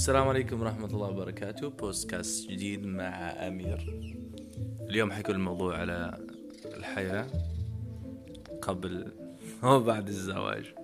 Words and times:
السلام 0.00 0.28
عليكم 0.28 0.60
ورحمة 0.60 0.86
الله 0.86 1.08
وبركاته. 1.08 1.68
بودكاست 1.68 2.50
جديد 2.50 2.86
مع 2.86 3.08
أمير. 3.48 4.02
اليوم 4.80 5.12
حيكون 5.12 5.34
الموضوع 5.34 5.78
على 5.78 6.18
الحياة 6.64 7.26
قبل 8.62 9.12
وبعد 9.62 10.08
الزواج. 10.08 10.74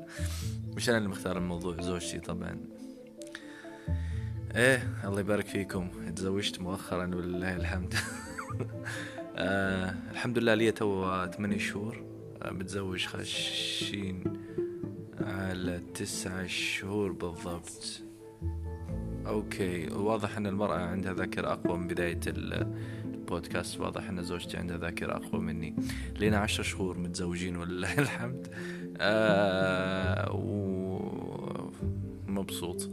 مش 0.77 0.89
أنا 0.89 0.99
اللي 0.99 1.09
مختار 1.09 1.39
الموضوع 1.39 1.81
زوجتي 1.81 2.19
طبعا. 2.19 2.61
إيه 4.57 4.89
الله 5.05 5.21
يبارك 5.21 5.47
فيكم. 5.47 5.91
تزوجت 6.17 6.61
مؤخرا 6.61 7.07
ولله 7.15 7.57
الحمد. 7.57 7.95
آه 9.37 9.95
الحمد 10.11 10.39
لله 10.39 10.55
لي 10.55 10.73
تو 10.73 11.27
8 11.27 11.59
شهور. 11.59 12.05
آه 12.43 12.51
متزوج 12.51 13.07
خاشين 13.07 14.25
على 15.21 15.81
تسعة 15.95 16.47
شهور 16.47 17.13
بالضبط. 17.13 18.06
أوكي 19.29 19.87
واضح 19.93 20.37
أن 20.37 20.47
المرأة 20.47 20.75
عندها 20.79 21.13
ذاكرة 21.15 21.53
أقوى 21.53 21.79
من 21.79 21.87
بداية 21.89 22.21
البودكاست 22.27 23.81
واضح 23.81 24.09
أن 24.09 24.23
زوجتي 24.23 24.57
عندها 24.57 24.77
ذاكرة 24.77 25.17
أقوى 25.17 25.41
مني. 25.41 25.77
لنا 26.21 26.39
عشر 26.39 26.63
شهور 26.63 26.99
متزوجين 26.99 27.57
ولله 27.57 27.99
الحمد. 28.05 28.49
آه 29.01 30.33
ومبسوط 32.29 32.89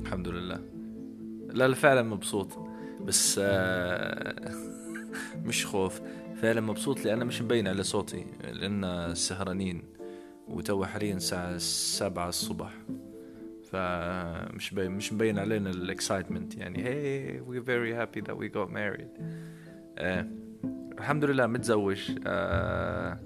الحمد 0.00 0.28
لله. 0.28 0.60
لا 1.48 1.68
لا 1.68 1.74
فعلا 1.74 2.02
مبسوط. 2.02 2.58
بس 3.00 3.40
آه 3.42 4.54
مش 5.46 5.66
خوف. 5.66 6.00
فعلا 6.42 6.60
مبسوط 6.60 7.04
لأن 7.04 7.26
مش 7.26 7.42
مبين 7.42 7.68
على 7.68 7.82
صوتي 7.82 8.26
لأن 8.52 9.14
سهرانين 9.14 9.82
وتو 10.48 10.84
حاليا 10.84 11.14
الساعة 11.16 11.58
سبعة 11.58 12.28
الصبح. 12.28 12.72
فمش 13.72 14.74
مش 14.74 15.12
مبين 15.12 15.38
علينا 15.38 15.70
الاكسايتمنت. 15.70 16.56
يعني 16.56 16.82
we're 17.40 17.64
very 17.64 17.94
happy 18.00 18.20
that 18.20 18.34
we 18.34 18.48
got 18.56 18.70
married. 18.74 19.20
آه 19.98 20.26
الحمد 20.98 21.24
لله 21.24 21.46
متزوج 21.46 22.10
آه 22.26 23.18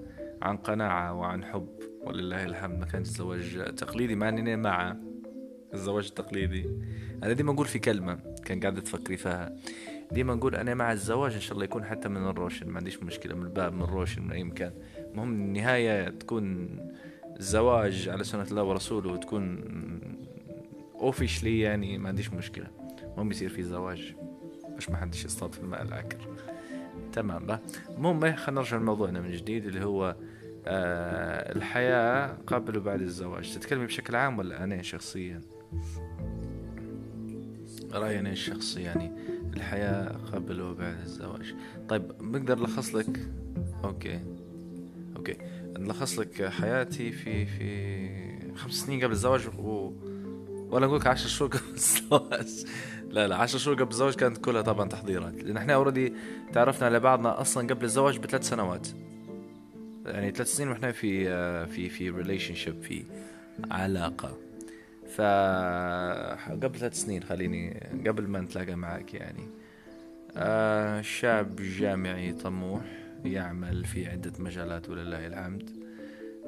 عن 0.43 0.57
قناعة 0.57 1.15
وعن 1.15 1.45
حب 1.45 1.69
ولله 2.03 2.45
الحمد. 2.45 2.79
ما 2.79 2.87
كانش 2.87 3.07
زواج 3.07 3.75
تقليدي 3.77 4.17
مع 4.17 4.29
إني 4.29 4.57
مع 4.57 4.97
الزواج 5.75 6.07
التقليدي. 6.07 6.67
أنا 7.23 7.33
ديما 7.33 7.53
نقول 7.53 7.67
في 7.67 7.79
كلمة 7.79 8.19
كان 8.45 8.61
قاعدة 8.61 8.81
تفكري 8.81 9.17
فيها. 9.17 9.57
ديما 10.13 10.35
نقول 10.35 10.55
أنا 10.55 10.75
مع 10.75 10.93
الزواج 10.93 11.35
إن 11.35 11.41
شاء 11.41 11.53
الله 11.53 11.65
يكون 11.65 11.85
حتى 11.85 12.09
من 12.09 12.29
الروشن. 12.29 12.69
ما 12.69 12.77
عنديش 12.77 13.03
مشكلة 13.03 13.35
من 13.35 13.43
الباب 13.43 13.73
من 13.73 13.83
الروشن 13.83 14.23
من 14.23 14.33
أي 14.33 14.45
مكان. 14.45 14.73
المهم 15.13 15.33
النهاية 15.33 16.09
تكون 16.09 16.79
زواج 17.39 18.09
على 18.09 18.25
سنة 18.25 18.47
الله 18.51 18.63
ورسوله 18.63 19.13
وتكون 19.13 19.65
officially 21.05 21.61
يعني 21.61 21.99
ما 21.99 22.09
عنديش 22.09 22.33
مشكلة. 22.33 22.67
المهم 23.03 23.31
يصير 23.31 23.49
في 23.49 23.63
زواج 23.63 24.15
باش 24.75 24.91
ما 24.91 24.97
حدش 24.97 25.25
يصطاد 25.25 25.53
في 25.53 25.61
الماء 25.61 25.83
العكر. 25.83 26.29
تمام 27.13 27.47
بقى 27.47 27.61
المهم 27.97 28.25
إيه، 28.25 28.33
خلينا 28.33 28.61
نرجع 28.61 28.77
لموضوعنا 28.77 29.21
من 29.21 29.33
جديد 29.33 29.67
اللي 29.67 29.85
هو 29.85 30.17
آه 30.67 31.53
الحياة 31.57 32.37
قبل 32.47 32.79
وبعد 32.79 33.01
الزواج. 33.01 33.55
تتكلمي 33.55 33.87
بشكل 33.87 34.17
عام 34.17 34.39
ولا 34.39 34.65
أنا 34.65 34.83
شخصيا؟ 34.83 35.41
رأيي 37.93 38.19
أنا 38.19 38.31
الشخصي 38.33 38.83
يعني 38.83 39.13
الحياة 39.57 40.09
قبل 40.33 40.61
وبعد 40.61 41.01
الزواج. 41.01 41.55
طيب 41.89 42.13
بقدر 42.21 42.59
ألخص 42.59 42.95
لك؟ 42.95 43.21
okay. 43.85 44.21
okay. 45.17 45.37
نلخص 45.79 46.19
لك 46.19 46.49
حياتي 46.49 47.13
في 47.13 47.47
في 47.47 48.55
خمس 48.55 48.73
سنين 48.73 49.01
قبل 49.05 49.13
الزواج 49.13 49.49
و 49.59 49.93
ولا 50.75 50.87
أقول 50.87 51.01
لك 51.01 51.07
10 51.07 51.29
شهور 51.29 51.51
قبل 51.51 51.75
الزواج. 51.75 52.67
لا 53.11 53.29
لا 53.29 53.37
10 53.37 53.59
شهور 53.59 53.77
قبل 53.77 53.91
الزواج 53.91 54.15
كانت 54.15 54.39
كلها 54.39 54.63
طبعا 54.63 54.89
تحضيرات. 54.89 55.45
لأن 55.45 55.57
إحنا 55.57 55.75
already 55.75 56.13
تعرفنا 56.53 56.87
على 56.87 57.01
بعضنا 57.01 57.41
أصلا 57.41 57.69
قبل 57.69 57.85
الزواج 57.85 58.19
بثلاث 58.19 58.49
سنوات. 58.49 58.89
يعني 60.07 60.31
ثلاث 60.31 60.49
سنين 60.49 60.69
وإحنا 60.69 60.93
في 60.93 61.27
في 61.67 61.89
في 61.89 62.11
relationship 62.11 62.83
في 62.83 63.05
علاقة. 63.71 64.39
ف 65.17 65.21
قبل 66.51 66.79
ثلاث 66.79 66.95
سنين 66.95 67.23
خليني 67.23 67.91
قبل 68.07 68.27
ما 68.27 68.41
نتلاقى 68.41 68.75
معك 68.75 69.15
يعني. 69.15 69.49
آه 70.37 71.01
شاب 71.01 71.57
جامعي 71.57 72.33
طموح 72.33 72.83
يعمل 73.25 73.85
في 73.85 74.07
عدة 74.07 74.33
مجالات 74.39 74.89
ولله 74.89 75.27
الحمد. 75.27 75.71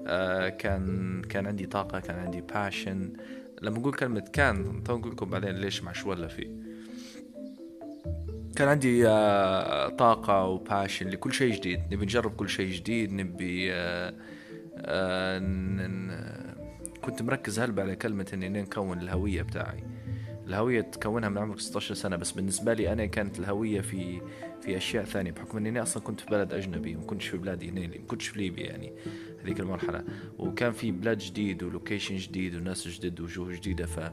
آه 0.06 0.48
كان 0.48 1.22
كان 1.22 1.46
عندي 1.46 1.66
طاقة 1.66 2.00
كان 2.00 2.18
عندي 2.18 2.40
passion 2.40 3.12
لما 3.62 3.78
نقول 3.78 3.94
كلمة 3.94 4.20
كان 4.20 4.84
تو 4.84 4.98
نقول 4.98 5.12
لكم 5.12 5.30
بعدين 5.30 5.50
ليش 5.50 5.82
مع 5.82 5.92
شو 5.92 6.10
ولا 6.10 6.28
فيه. 6.28 6.48
كان 8.56 8.68
عندي 8.68 9.08
آه 9.08 9.88
طاقة 9.88 10.44
و 10.44 10.52
passion 10.52 11.08
لكل 11.08 11.32
شيء 11.32 11.54
جديد. 11.54 11.80
نبي 11.92 12.04
نجرب 12.04 12.36
كل 12.36 12.48
شيء 12.48 12.72
جديد 12.72 13.12
نبي 13.12 13.72
آه 13.72 14.14
آه 14.76 15.38
كنت 17.02 17.22
مركز 17.22 17.60
هلبة 17.60 17.82
على 17.82 17.96
كلمة 17.96 18.26
إني 18.34 18.48
نكون 18.48 19.00
الهوية 19.00 19.42
بتاعي. 19.42 19.84
الهوية 20.46 20.80
تكونها 20.80 21.28
من 21.28 21.38
عمرك 21.38 21.60
16 21.60 21.94
سنة 21.94 22.16
بس 22.16 22.32
بالنسبة 22.32 22.74
لي 22.74 22.92
أنا 22.92 23.06
كانت 23.06 23.38
الهوية 23.38 23.80
في 23.80 24.20
في 24.60 24.76
أشياء 24.76 25.04
ثانية 25.04 25.30
بحكم 25.30 25.58
إني 25.58 25.68
أنا 25.68 25.82
أصلا 25.82 26.02
كنت 26.02 26.20
في 26.20 26.26
بلد 26.26 26.52
أجنبي 26.52 26.94
ما 26.96 27.02
كنتش 27.02 27.28
في 27.28 27.36
بلادي 27.36 27.68
هنا 27.68 27.80
ما 27.80 27.96
كنتش 28.08 28.28
في 28.28 28.38
ليبيا 28.38 28.66
يعني 28.66 28.92
هذيك 29.42 29.60
المرحلة. 29.60 30.04
وكان 30.38 30.72
في 30.72 30.90
بلاد 30.90 31.18
جديد 31.18 31.62
ولوكيشن 31.62 32.16
جديد 32.16 32.54
وناس 32.54 32.88
جديد 32.88 33.20
وجوه 33.20 33.52
جديدة 33.52 33.86
ف 33.86 34.10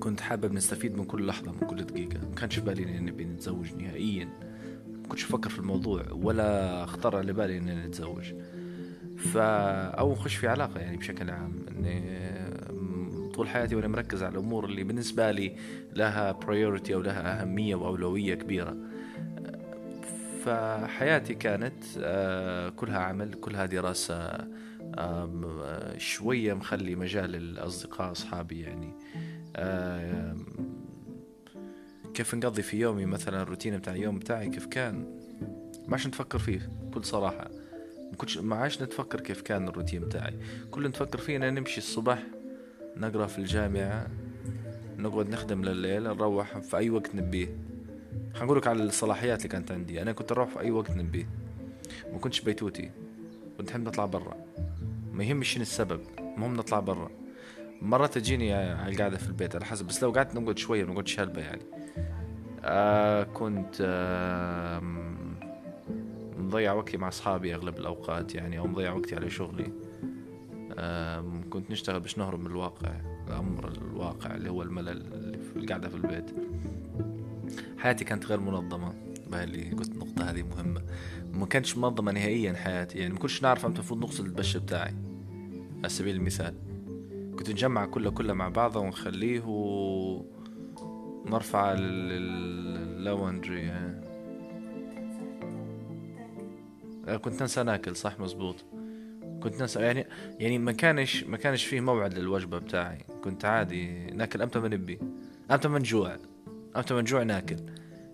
كنت 0.00 0.20
حابب 0.20 0.52
نستفيد 0.52 0.96
من 0.96 1.04
كل 1.04 1.26
لحظة 1.26 1.52
من 1.52 1.66
كل 1.66 1.84
دقيقة. 1.84 2.18
ما 2.28 2.34
كانش 2.34 2.54
في 2.54 2.64
بالي 2.64 2.82
إني 2.82 3.10
نبي 3.10 3.24
نتزوج 3.24 3.74
نهائيا. 3.74 4.24
ما 5.02 5.08
كنتش 5.08 5.24
أفكر 5.24 5.50
في 5.50 5.58
الموضوع 5.58 6.04
ولا 6.12 6.86
خطر 6.86 7.16
على 7.16 7.32
بالي 7.32 7.58
إني 7.58 7.74
نتزوج. 7.74 8.32
فا 9.16 9.84
أو 9.84 10.12
نخش 10.12 10.34
في 10.34 10.48
علاقة 10.48 10.80
يعني 10.80 10.96
بشكل 10.96 11.30
عام 11.30 11.66
إني 11.68 12.00
طول 13.38 13.48
حياتي 13.48 13.74
وأنا 13.74 13.88
مركز 13.88 14.22
على 14.22 14.32
الأمور 14.32 14.64
اللي 14.64 14.84
بالنسبة 14.84 15.30
لي 15.30 15.56
لها 15.92 16.32
برايورتي 16.32 16.94
أو 16.94 17.00
لها 17.00 17.42
أهمية 17.42 17.74
واولويه 17.74 18.34
كبيرة. 18.34 18.76
فحياتي 20.44 21.34
كانت 21.34 21.84
كلها 22.76 22.98
عمل 22.98 23.34
كلها 23.34 23.66
دراسة 23.66 24.48
شوية 25.96 26.54
مخلي 26.54 26.94
مجال 26.94 27.34
الأصدقاء 27.34 28.12
أصحابي 28.12 28.60
يعني. 28.60 28.94
كيف 32.14 32.34
نقضي 32.34 32.62
في 32.62 32.80
يومي؟ 32.80 33.06
مثلا 33.06 33.42
الروتين 33.42 33.78
بتاع 33.78 33.92
اليوم 33.92 34.18
بتاعي 34.18 34.48
كيف 34.48 34.66
كان؟ 34.66 35.20
ما 35.88 35.94
عشان 35.94 36.10
نفكر 36.10 36.38
فيه 36.38 36.70
بكل 36.82 37.04
صراحة. 37.04 37.50
ما 38.40 38.56
عاش 38.56 38.82
نتفكر 38.82 39.20
كيف 39.20 39.42
كان 39.42 39.68
الروتين 39.68 40.00
بتاعي. 40.00 40.34
كل 40.70 40.88
نتفكر 40.88 41.18
فيه 41.18 41.36
ان 41.36 41.54
نمشي 41.54 41.78
الصبح 41.78 42.22
نقرأ 42.98 43.26
في 43.26 43.38
الجامعة 43.38 44.06
نقعد 44.98 45.28
نخدم 45.28 45.62
لليل 45.64 46.02
نروح 46.02 46.58
في 46.58 46.76
أي 46.76 46.90
وقت 46.90 47.14
نبيه. 47.14 47.48
حنقولك 48.34 48.66
على 48.66 48.82
الصلاحيات 48.82 49.38
اللي 49.38 49.48
كانت 49.48 49.72
عندي. 49.72 50.02
أنا 50.02 50.12
كنت 50.12 50.32
أروح 50.32 50.48
في 50.48 50.60
أي 50.60 50.70
وقت 50.70 50.90
نبيه. 50.90 51.28
ما 52.12 52.18
كنتش 52.18 52.40
بيتوتي. 52.40 52.90
كنت 53.58 53.70
أحب 53.70 53.80
نطلع 53.80 54.06
برا. 54.06 54.36
ما 55.12 55.24
يهمش 55.24 55.48
شنو 55.48 55.62
السبب. 55.62 56.00
المهم 56.18 56.56
نطلع 56.56 56.80
برا. 56.80 57.10
مرات 57.82 58.18
تجيني 58.18 58.52
على 58.52 58.92
القعدة 58.92 59.16
في 59.16 59.28
البيت 59.28 59.54
على 59.54 59.64
حسب. 59.64 59.86
بس 59.86 60.02
لو 60.02 60.10
قعدت 60.10 60.34
نقعد 60.34 60.58
شوية 60.58 60.84
ما 60.84 60.92
نقعدش 60.92 61.20
هلبة 61.20 61.40
يعني. 61.40 61.62
آه 62.64 63.22
كنت 63.22 63.76
آه 63.80 64.80
مضيع 66.38 66.72
وقتي 66.72 66.96
مع 66.96 67.08
أصحابي 67.08 67.54
أغلب 67.54 67.78
الأوقات 67.78 68.34
يعني 68.34 68.58
أو 68.58 68.66
مضيع 68.66 68.92
وقتي 68.92 69.16
على 69.16 69.30
شغلي. 69.30 69.72
كنت 71.50 71.70
نشتغل 71.70 72.00
باش 72.00 72.18
نهرب 72.18 72.40
من 72.40 72.46
الواقع 72.46 73.00
الأمر 73.28 73.72
الواقع 73.72 74.34
اللي 74.34 74.50
هو 74.50 74.62
الملل 74.62 74.88
اللي 74.88 75.38
في 75.38 75.56
القعدة 75.56 75.88
في 75.88 75.96
البيت. 75.96 76.30
حياتي 77.78 78.04
كانت 78.04 78.26
غير 78.26 78.40
منظمة 78.40 78.94
اللي 79.32 79.70
قلت 79.70 79.88
النقطة 79.88 80.30
هذه 80.30 80.42
مهمة. 80.42 80.82
ما 81.32 81.46
كانتش 81.46 81.76
منظمة 81.76 82.12
نهائيا 82.12 82.52
حياتي 82.52 82.98
يعني 82.98 83.12
ما 83.12 83.18
كنتش 83.18 83.42
نعرف 83.42 83.66
إمتى 83.66 83.78
المفروض 83.78 84.00
نغسل 84.00 84.26
البش 84.26 84.56
بتاعي 84.56 84.94
على 85.78 85.88
سبيل 85.88 86.16
المثال. 86.16 86.54
كنت 87.38 87.50
نجمع 87.50 87.86
كله 87.86 88.10
كله 88.10 88.34
مع 88.34 88.48
بعضه 88.48 88.80
ونخليه 88.80 89.42
ونرفع 91.26 91.74
اللوندري 91.78 93.60
يعني. 93.60 94.08
كنت 97.18 97.40
ننسى 97.40 97.62
ناكل 97.62 97.96
صح 97.96 98.20
مزبوط. 98.20 98.64
كنت 99.42 99.60
ناس 99.60 99.76
يعني 99.76 100.06
يعني 100.38 100.58
ما 100.58 100.72
كانش 100.72 101.24
ما 101.24 101.36
كانش 101.36 101.64
فيه 101.64 101.80
موعد 101.80 102.18
للوجبة 102.18 102.58
بتاعي. 102.58 102.98
كنت 103.24 103.44
عادي 103.44 104.06
ناكل. 104.06 104.42
إمتى 104.42 104.58
ما 104.58 104.68
نبي 104.68 104.98
إمتى 105.50 105.68
ما 105.68 105.78
نجوع 105.78 106.16
إمتى 106.76 106.94
ما 106.94 107.00
نجوع 107.00 107.22
ناكل. 107.22 107.56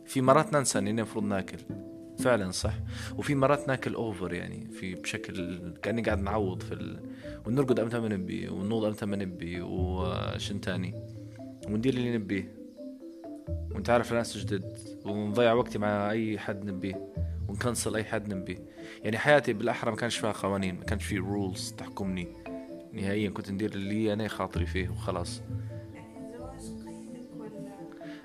في 0.06 0.20
مرات 0.20 0.52
ننسى 0.52 0.78
إني 0.78 0.90
المفروض 0.90 1.24
ناكل. 1.24 1.58
فعلا 2.18 2.50
صح. 2.50 2.74
وفي 3.16 3.34
مرات 3.34 3.68
ناكل 3.68 3.94
over 3.94 4.32
يعني 4.32 4.68
في 4.70 4.94
بشكل 4.94 5.58
كأني 5.82 6.02
قاعد 6.02 6.18
نعوض 6.18 6.62
في 6.62 6.74
ال... 6.74 7.00
ونرقد 7.46 7.80
إمتى 7.80 8.00
ما 8.00 8.08
نبي 8.08 8.48
ونوض 8.48 8.84
إمتى 8.84 9.06
ما 9.06 9.16
نبي 9.16 9.60
وشن 9.60 10.60
تاني. 10.60 10.94
وندير 11.68 11.94
اللي 11.94 12.16
نبيه. 12.16 12.54
ونتعرف 13.74 14.08
على 14.08 14.18
ناس 14.18 14.36
جدد. 14.36 14.78
ونضيع 15.04 15.52
وقتي 15.52 15.78
مع 15.78 16.10
أي 16.10 16.38
حد 16.38 16.64
نبيه. 16.64 17.12
ون 17.48 17.60
cancel 17.60 17.96
اي 17.96 18.04
حد 18.04 18.34
نبيه 18.34 18.58
يعني 19.02 19.18
حياتي 19.18 19.52
بالأحرى 19.52 19.90
ما 19.90 19.96
كانش 19.96 20.16
فيها 20.16 20.32
قوانين 20.32 20.74
ما 20.78 20.84
كانش 20.84 21.04
في 21.04 21.18
rules 21.18 21.74
تحكمني. 21.78 22.28
نهائيا 22.92 23.30
كنت 23.30 23.50
ندير 23.50 23.72
اللي 23.72 24.12
أنا 24.12 24.28
خاطري 24.28 24.66
فيه 24.66 24.88
وخلاص. 24.88 25.42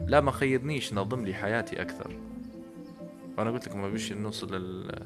لا 0.07 0.21
ما 0.21 0.31
خيرنيش 0.31 0.94
نظم 0.94 1.25
لي 1.25 1.33
حياتي 1.33 1.81
أكثر. 1.81 2.19
وأنا 3.38 3.51
قلت 3.51 3.68
لكم 3.68 3.81
ما 3.81 3.89
بيش 3.89 4.13
نوصل 4.13 4.56
لل 4.56 5.06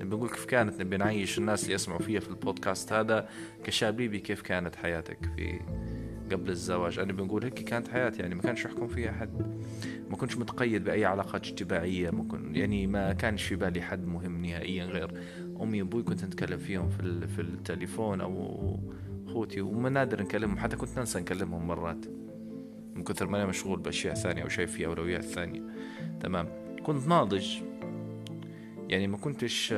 نبي 0.00 0.16
نقول 0.16 0.28
كيف 0.28 0.44
كانت 0.44 0.80
نبي 0.80 0.96
نعيش 0.96 1.38
الناس 1.38 1.62
اللي 1.62 1.74
يسمعوا 1.74 2.02
فيها 2.02 2.20
في 2.20 2.28
البودكاست 2.28 2.92
هذا. 2.92 3.28
كشاب 3.64 4.00
ليبي 4.00 4.18
كيف 4.18 4.42
كانت 4.42 4.76
حياتك 4.76 5.18
في 5.36 5.60
قبل 6.32 6.50
الزواج؟ 6.50 6.98
أنا 6.98 7.12
بنقول 7.12 7.44
هيك 7.44 7.54
كانت 7.54 7.88
حياتي 7.88 8.22
يعني 8.22 8.34
ما 8.34 8.42
كانش 8.42 8.64
يحكم 8.64 8.88
فيها 8.88 9.12
حد 9.12 9.62
ما 10.10 10.16
كنتش 10.16 10.38
متقيد 10.38 10.84
بأي 10.84 11.04
علاقات 11.04 11.46
اجتماعية 11.46 12.10
ما 12.10 12.24
كن 12.24 12.56
يعني 12.56 12.86
ما 12.86 13.12
كانش 13.12 13.42
في 13.42 13.56
بالي 13.56 13.82
حد 13.82 14.06
مهم 14.06 14.46
نهائيا 14.46 14.84
غير 14.84 15.20
أمي 15.60 15.82
وأبوي. 15.82 16.02
كنت 16.02 16.24
نتكلم 16.24 16.58
فيهم 16.58 16.88
في 16.88 17.26
في 17.26 17.40
التليفون 17.40 18.20
أو 18.20 18.80
اخوتي 19.26 19.60
وما 19.60 19.88
نادر 19.88 20.22
نكلمهم 20.22 20.58
حتى 20.58 20.76
كنت 20.76 20.98
ننسى 20.98 21.20
نكلمهم 21.20 21.66
مرات. 21.66 22.06
من 22.94 23.04
كثر 23.04 23.26
ما 23.26 23.36
أنا 23.38 23.46
مشغول 23.46 23.80
بأشياء 23.80 24.14
ثانية 24.14 24.42
أو 24.42 24.48
شايف 24.48 24.72
في 24.72 24.86
أولويات 24.86 25.24
ثانية. 25.24 25.62
تمام. 26.20 26.48
كنت 26.82 27.06
ناضج. 27.06 27.65
يعني 28.88 29.06
ما 29.06 29.16
كنتش 29.16 29.74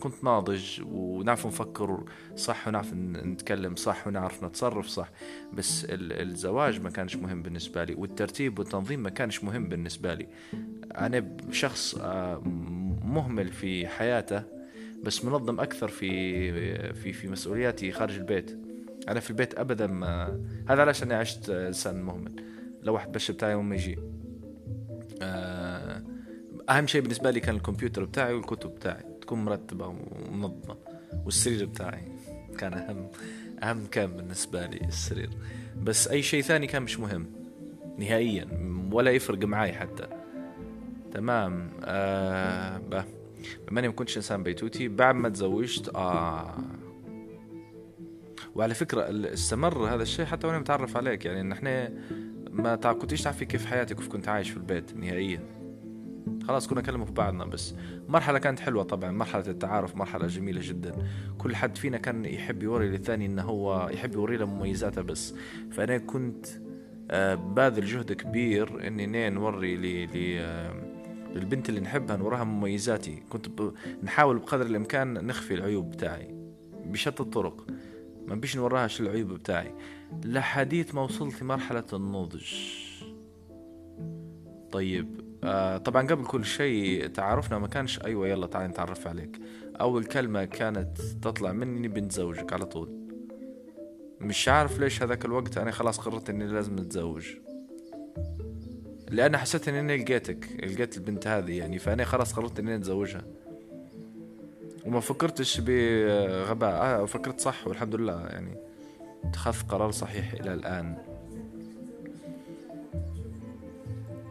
كنت 0.00 0.24
ناضج 0.24 0.80
ونعرف 0.84 1.46
نفكر 1.46 2.04
صح 2.36 2.68
ونعرف 2.68 2.94
نتكلم 2.94 3.76
صح 3.76 4.06
ونعرف 4.06 4.44
نتصرف 4.44 4.86
صح 4.86 5.10
بس 5.52 5.86
الزواج 5.90 6.80
ما 6.80 6.90
كانش 6.90 7.16
مهم 7.16 7.42
بالنسبة 7.42 7.84
لي 7.84 7.94
والترتيب 7.94 8.58
والتنظيم 8.58 9.02
ما 9.02 9.10
كانش 9.10 9.44
مهم 9.44 9.68
بالنسبة 9.68 10.14
لي. 10.14 10.28
أنا 10.96 11.36
شخص 11.50 11.94
آه، 11.94 12.42
مهمل 13.04 13.48
في 13.48 13.86
حياته 13.86 14.42
بس 15.02 15.24
منظم 15.24 15.60
أكثر 15.60 15.88
في 15.88 16.92
في 16.92 17.12
في 17.12 17.28
مسؤولياتي 17.28 17.92
خارج 17.92 18.16
البيت. 18.16 18.58
أنا 19.08 19.20
في 19.20 19.30
البيت 19.30 19.58
أبدا 19.58 19.86
ما 19.86 20.40
هذا 20.68 20.80
علاش 20.80 21.02
أنا 21.02 21.18
عشت 21.18 21.50
إنسان 21.50 22.02
مهمل. 22.02 22.44
لو 22.82 22.94
واحد 22.94 23.12
بش 23.12 23.30
بتاعي 23.30 23.54
وما 23.54 23.74
يجي 23.74 23.98
آه 25.22 25.67
أهم 26.68 26.86
شيء 26.86 27.00
بالنسبة 27.00 27.30
لي 27.30 27.40
كان 27.40 27.56
الكمبيوتر 27.56 28.04
بتاعي 28.04 28.34
والكتب 28.34 28.70
بتاعي 28.70 29.04
تكون 29.20 29.44
مرتبة 29.44 29.86
ومنظمة 29.86 30.76
والسرير 31.24 31.66
بتاعي 31.66 32.02
كان 32.58 32.72
أهم 32.72 33.10
أهم 33.62 33.86
كان 33.86 34.10
بالنسبة 34.10 34.66
لي 34.66 34.80
السرير. 34.88 35.30
بس 35.82 36.08
أي 36.08 36.22
شيء 36.22 36.42
ثاني 36.42 36.66
كان 36.66 36.82
مش 36.82 37.00
مهم 37.00 37.26
نهائيا 37.98 38.48
ولا 38.92 39.10
يفرق 39.10 39.44
معي 39.44 39.72
حتى. 39.72 40.06
تمام. 41.12 41.70
آه 41.84 42.78
بما 43.68 43.80
إني 43.80 43.88
ما 43.88 43.94
كنتش 43.94 44.16
إنسان 44.16 44.42
بيتوتي 44.42 44.88
بعد 44.88 45.14
ما 45.14 45.28
تزوجت 45.28 45.88
آه 45.94 46.54
وعلى 48.54 48.74
فكرة 48.74 49.32
استمر 49.32 49.94
هذا 49.94 50.02
الشيء 50.02 50.24
حتى 50.24 50.46
وأنا 50.46 50.58
متعرف 50.58 50.96
عليك. 50.96 51.24
يعني 51.24 51.40
ان 51.40 51.52
إحنا 51.52 51.92
ما 52.50 52.76
كنتيش 52.76 53.22
تعرفي 53.22 53.44
كيف 53.44 53.66
حياتك 53.66 53.96
كيف 53.96 54.08
كنت 54.08 54.28
عايش 54.28 54.50
في 54.50 54.56
البيت 54.56 54.96
نهائيا. 54.96 55.57
خلاص 56.48 56.68
كنا 56.68 56.80
نكلم 56.80 57.04
في 57.04 57.12
بعضنا 57.12 57.44
بس. 57.44 57.74
مرحلة 58.08 58.38
كانت 58.38 58.60
حلوة 58.60 58.82
طبعا 58.82 59.10
مرحلة 59.10 59.46
التعارف 59.48 59.96
مرحلة 59.96 60.26
جميلة 60.26 60.60
جدا. 60.64 60.94
كل 61.38 61.56
حد 61.56 61.78
فينا 61.78 61.98
كان 61.98 62.24
يحب 62.24 62.62
يوري 62.62 62.88
للثاني 62.88 63.26
إنه 63.26 63.42
هو 63.42 63.88
يحب 63.92 64.14
يوري 64.14 64.36
له 64.36 64.46
مميزاته 64.46 65.02
بس. 65.02 65.34
فأنا 65.72 65.98
كنت 65.98 66.46
آه، 67.10 67.34
باذل 67.34 67.84
جهد 67.84 68.12
كبير 68.12 68.86
إني 68.86 69.30
نوري 69.30 69.76
لي 69.76 70.06
لي 70.06 70.40
آه، 70.40 70.72
للبنت 71.34 71.68
اللي 71.68 71.80
نحبها 71.80 72.16
نوراها 72.16 72.44
مميزاتي. 72.44 73.22
كنت 73.30 73.46
نحاول 74.02 74.38
بقدر 74.38 74.66
الإمكان 74.66 75.26
نخفي 75.26 75.54
العيوب 75.54 75.90
بتاعي 75.90 76.34
بشتى 76.84 77.22
الطرق. 77.22 77.66
ما 78.26 78.34
بيش 78.34 78.56
نوراها 78.56 78.86
شو 78.86 79.04
العيوب 79.04 79.32
بتاعي. 79.32 79.74
لحديث 80.24 80.94
ما 80.94 81.02
وصلت 81.02 81.42
لمرحلة 81.42 81.86
النضج. 81.92 82.54
طيب 84.72 85.27
آه 85.44 85.76
طبعا 85.78 86.06
قبل 86.06 86.24
كل 86.24 86.44
شيء 86.44 87.06
تعارفنا 87.06 87.58
ما 87.58 87.66
كانش 87.68 88.00
أيوه 88.04 88.28
يلا 88.28 88.46
تعال 88.46 88.70
نتعرف 88.70 89.06
عليك. 89.06 89.40
أول 89.80 90.04
كلمة 90.04 90.44
كانت 90.44 91.00
تطلع 91.00 91.52
مني 91.52 91.88
بنتزوجك 91.88 92.52
على 92.52 92.64
طول. 92.64 92.98
مش 94.20 94.48
عارف 94.48 94.80
ليش 94.80 95.02
هذاك 95.02 95.24
الوقت 95.24 95.58
أنا 95.58 95.70
خلاص 95.70 95.98
قررت 95.98 96.30
إني 96.30 96.46
لازم 96.46 96.74
نتزوج 96.74 97.26
لأن 99.10 99.36
حسيت 99.36 99.68
إني 99.68 99.96
لقيتك 99.96 100.64
لقيت 100.64 100.96
البنت 100.96 101.26
هذه 101.26 101.58
يعني 101.58 101.78
فأنا 101.78 102.04
خلاص 102.04 102.32
قررت 102.32 102.58
إني 102.58 102.74
أتزوجها. 102.74 103.22
وما 104.86 105.00
فكرتش 105.00 105.60
بغباء 105.60 106.72
آه 106.72 107.04
فكرت 107.04 107.40
صح 107.40 107.66
والحمد 107.68 107.94
لله 107.94 108.26
يعني. 108.26 108.56
اتخذت 109.24 109.70
قرار 109.70 109.90
صحيح 109.90 110.32
إلى 110.32 110.54
الآن. 110.54 110.96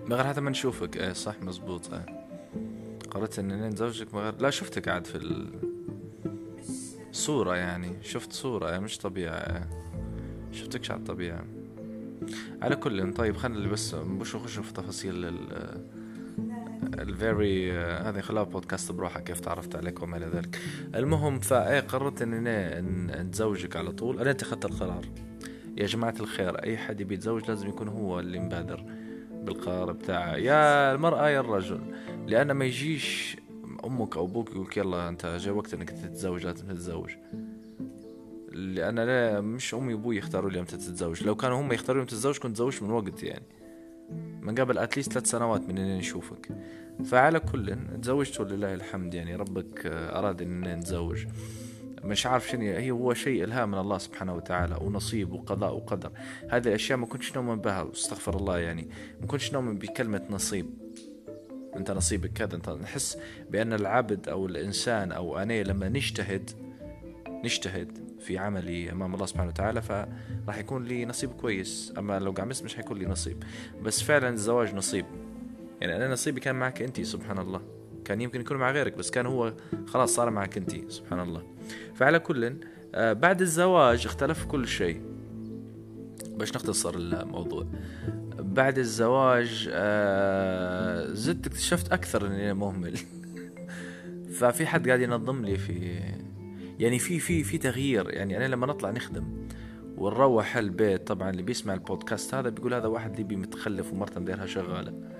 من 0.08 0.14
غير 0.14 0.26
حتى 0.28 0.42
ما 0.42 0.50
نشوفك. 0.50 0.98
إيه 0.98 1.14
صح 1.14 1.42
مزبوط. 1.42 1.94
إيه. 1.94 2.06
قررت 3.12 3.40
إني 3.40 3.70
نتزوجك 3.70 4.14
من 4.14 4.20
غير 4.20 4.34
لا 4.40 4.50
شفتك 4.50 4.90
قاعد 4.90 5.08
في 5.08 5.44
الصورة 7.10 7.56
يعني. 7.56 7.98
شفت 8.02 8.34
صورة 8.34 8.72
إيه 8.72 8.80
مش 8.80 8.98
طبيعة. 8.98 9.34
إيه. 9.34 9.70
شفتكش 10.52 10.92
على 10.92 11.00
الطبيعة. 11.00 11.46
على 12.62 12.76
كل 12.76 13.14
طيب 13.14 13.38
خلينا 13.38 13.68
بس 13.68 13.94
مش 13.94 14.36
نخش 14.36 14.60
في 14.60 14.74
تفاصيل 14.74 15.26
ال 15.26 15.38
الفيري 17.00 17.78
هذه 17.78 18.20
خلاها 18.20 18.44
بودكاست 18.44 18.92
بروحها 18.92 19.22
كيف 19.22 19.40
تعرفت 19.40 19.76
عليك 19.76 20.04
وما 20.04 20.18
إلى 20.18 20.26
ذلك. 20.26 20.60
المهم 20.96 21.40
فايه 21.40 21.80
قررت 21.80 22.22
إني 22.22 22.82
نتزوجك 23.22 23.76
على 23.76 23.92
طول. 23.92 24.20
أنا 24.20 24.32
اتخذت 24.32 24.66
القرار. 24.66 25.06
يا 25.78 25.86
جماعة 25.86 26.16
الخير 26.20 26.64
أي 26.64 26.78
حد 26.78 27.02
يبي 27.02 27.14
يتزوج 27.14 27.50
لازم 27.50 27.68
يكون 27.68 27.88
هو 27.88 28.20
اللي 28.20 28.40
مبادر. 28.40 28.97
بالقرار 29.44 29.92
بتاعها 29.92 30.38
يا 30.38 30.92
المرأة 30.92 31.30
يا 31.30 31.40
الرجل. 31.40 31.82
لأن 32.28 32.52
ما 32.52 32.66
يجيش 32.66 33.38
أمك 33.86 34.18
أو 34.18 34.26
أبوك 34.26 34.52
يقولك 34.52 34.78
يلا 34.78 35.08
أنت 35.08 35.26
جاي 35.26 35.54
وقت 35.54 35.74
إنك 35.74 35.90
تتزوج 35.90 36.46
لازم 36.46 36.68
تتزوج. 36.68 37.12
لأن 38.52 39.00
لا 39.00 39.42
مش 39.42 39.74
أمي 39.74 39.94
وأبوي 39.94 40.18
يختاروا 40.18 40.50
لي 40.50 40.60
أمتى 40.60 40.78
تتزوج. 40.78 41.24
لو 41.24 41.36
كانوا 41.36 41.62
هم 41.62 41.72
يختاروا 41.72 42.02
لي 42.02 42.08
تتزوج 42.08 42.38
كنت 42.38 42.56
تزوجت 42.56 42.84
من 42.84 42.92
وقت 42.92 43.24
يعني. 43.24 43.46
من 44.42 44.56
قبل 44.56 44.78
اتليست 44.78 45.12
ثلاث 45.14 45.26
سنوات 45.26 45.62
من 45.62 45.78
إني 45.78 45.98
نشوفك. 45.98 46.48
فعلى 47.06 47.40
كل 47.40 47.78
تزوجت 48.02 48.40
ولله 48.40 48.74
الحمد 48.74 49.14
يعني 49.14 49.36
ربك 49.36 49.86
أراد 49.86 50.42
إني 50.42 50.76
نتزوج. 50.76 51.26
مش 52.04 52.26
عارف 52.26 52.50
شنو 52.50 52.62
هي. 52.62 52.92
هو 52.92 53.14
شيء 53.14 53.44
الهام 53.44 53.72
من 53.72 53.78
الله 53.78 53.98
سبحانه 53.98 54.36
وتعالى 54.36 54.78
ونصيب 54.82 55.32
وقضاء 55.32 55.76
وقدر. 55.76 56.12
هذه 56.50 56.68
الاشياء 56.68 56.98
ما 56.98 57.06
كنتش 57.06 57.36
نؤمن 57.36 57.56
بها 57.56 57.92
أستغفر 57.92 58.36
الله 58.36 58.60
يعني. 58.60 58.90
ما 59.22 59.28
كنتش 59.28 59.54
نؤمن 59.54 59.78
بكلمة 59.78 60.22
نصيب. 60.30 60.70
أنت 61.76 61.92
نصيبك 61.92 62.34
كذا 62.34 62.56
أنت 62.56 62.70
نحس 62.70 63.18
بأن 63.50 63.74
العبد 63.74 64.30
أو 64.30 64.46
الإنسان 64.46 65.12
أو 65.12 65.38
أنا 65.38 65.64
لما 65.64 65.90
نجتهد 65.90 66.52
نجتهد 67.44 67.98
في 68.20 68.38
عملي 68.38 68.92
أمام 68.92 69.14
الله 69.14 69.26
سبحانه 69.26 69.50
وتعالى 69.50 69.82
فراح 69.82 70.58
يكون 70.58 70.86
لي 70.86 71.06
نصيب 71.06 71.30
كويس. 71.32 71.94
أما 71.98 72.20
لو 72.20 72.32
قعمست 72.32 72.64
مش 72.64 72.76
حيكون 72.76 72.98
لي 72.98 73.06
نصيب. 73.06 73.44
بس 73.82 74.04
فعلا 74.04 74.30
الزواج 74.30 74.76
نصيب. 74.76 75.06
يعني 75.82 75.96
أنا 75.96 76.08
نصيبي 76.08 76.40
كان 76.40 76.56
معك 76.56 76.82
انت 76.82 77.02
سبحان 77.02 77.38
الله. 77.38 77.62
كان 78.08 78.22
يمكن 78.22 78.42
يكون 78.42 78.58
مع 78.58 78.72
غيرك 78.72 78.98
بس 78.98 79.12
كان 79.12 79.26
هو 79.26 79.54
خلاص 79.88 80.16
صار 80.16 80.30
معك 80.30 80.58
أنت 80.58 80.92
سبحان 80.92 81.20
الله. 81.20 81.44
فعلى 81.96 82.20
كل 82.20 82.58
آه، 82.96 83.14
بعد 83.14 83.42
الزواج 83.42 84.06
اختلف 84.06 84.46
كل 84.46 84.68
شيء. 84.68 85.02
باش 86.30 86.56
نختصر 86.56 86.96
الموضوع. 86.96 87.66
بعد 88.40 88.78
الزواج 88.78 89.70
آه، 89.72 91.14
زدت 91.14 91.48
اكتشفت 91.48 91.92
أكثر 91.92 92.28
إني 92.28 92.54
مهمل. 92.54 92.98
ففي 94.40 94.66
حد 94.66 94.88
قاعد 94.88 95.02
ينظم 95.02 95.46
لي 95.46 95.58
في 95.58 96.00
يعني 96.80 97.00
في 97.00 97.20
في 97.20 97.44
في 97.44 97.58
تغيير. 97.58 98.10
يعني 98.10 98.38
أنا 98.38 98.48
لما 98.48 98.68
نطلع 98.68 98.92
نخدم 98.92 99.48
ونروح 99.98 100.58
البيت 100.58 101.08
طبعا 101.08 101.30
اللي 101.30 101.44
بيسمع 101.44 101.74
البودكاست 101.74 102.34
هذا 102.34 102.50
بيقول 102.50 102.74
هذا 102.74 102.88
واحد 102.88 103.18
ليبي 103.18 103.36
متخلف 103.36 103.94
ومرته 103.94 104.22
مديرها 104.22 104.46
شغالة. 104.46 105.17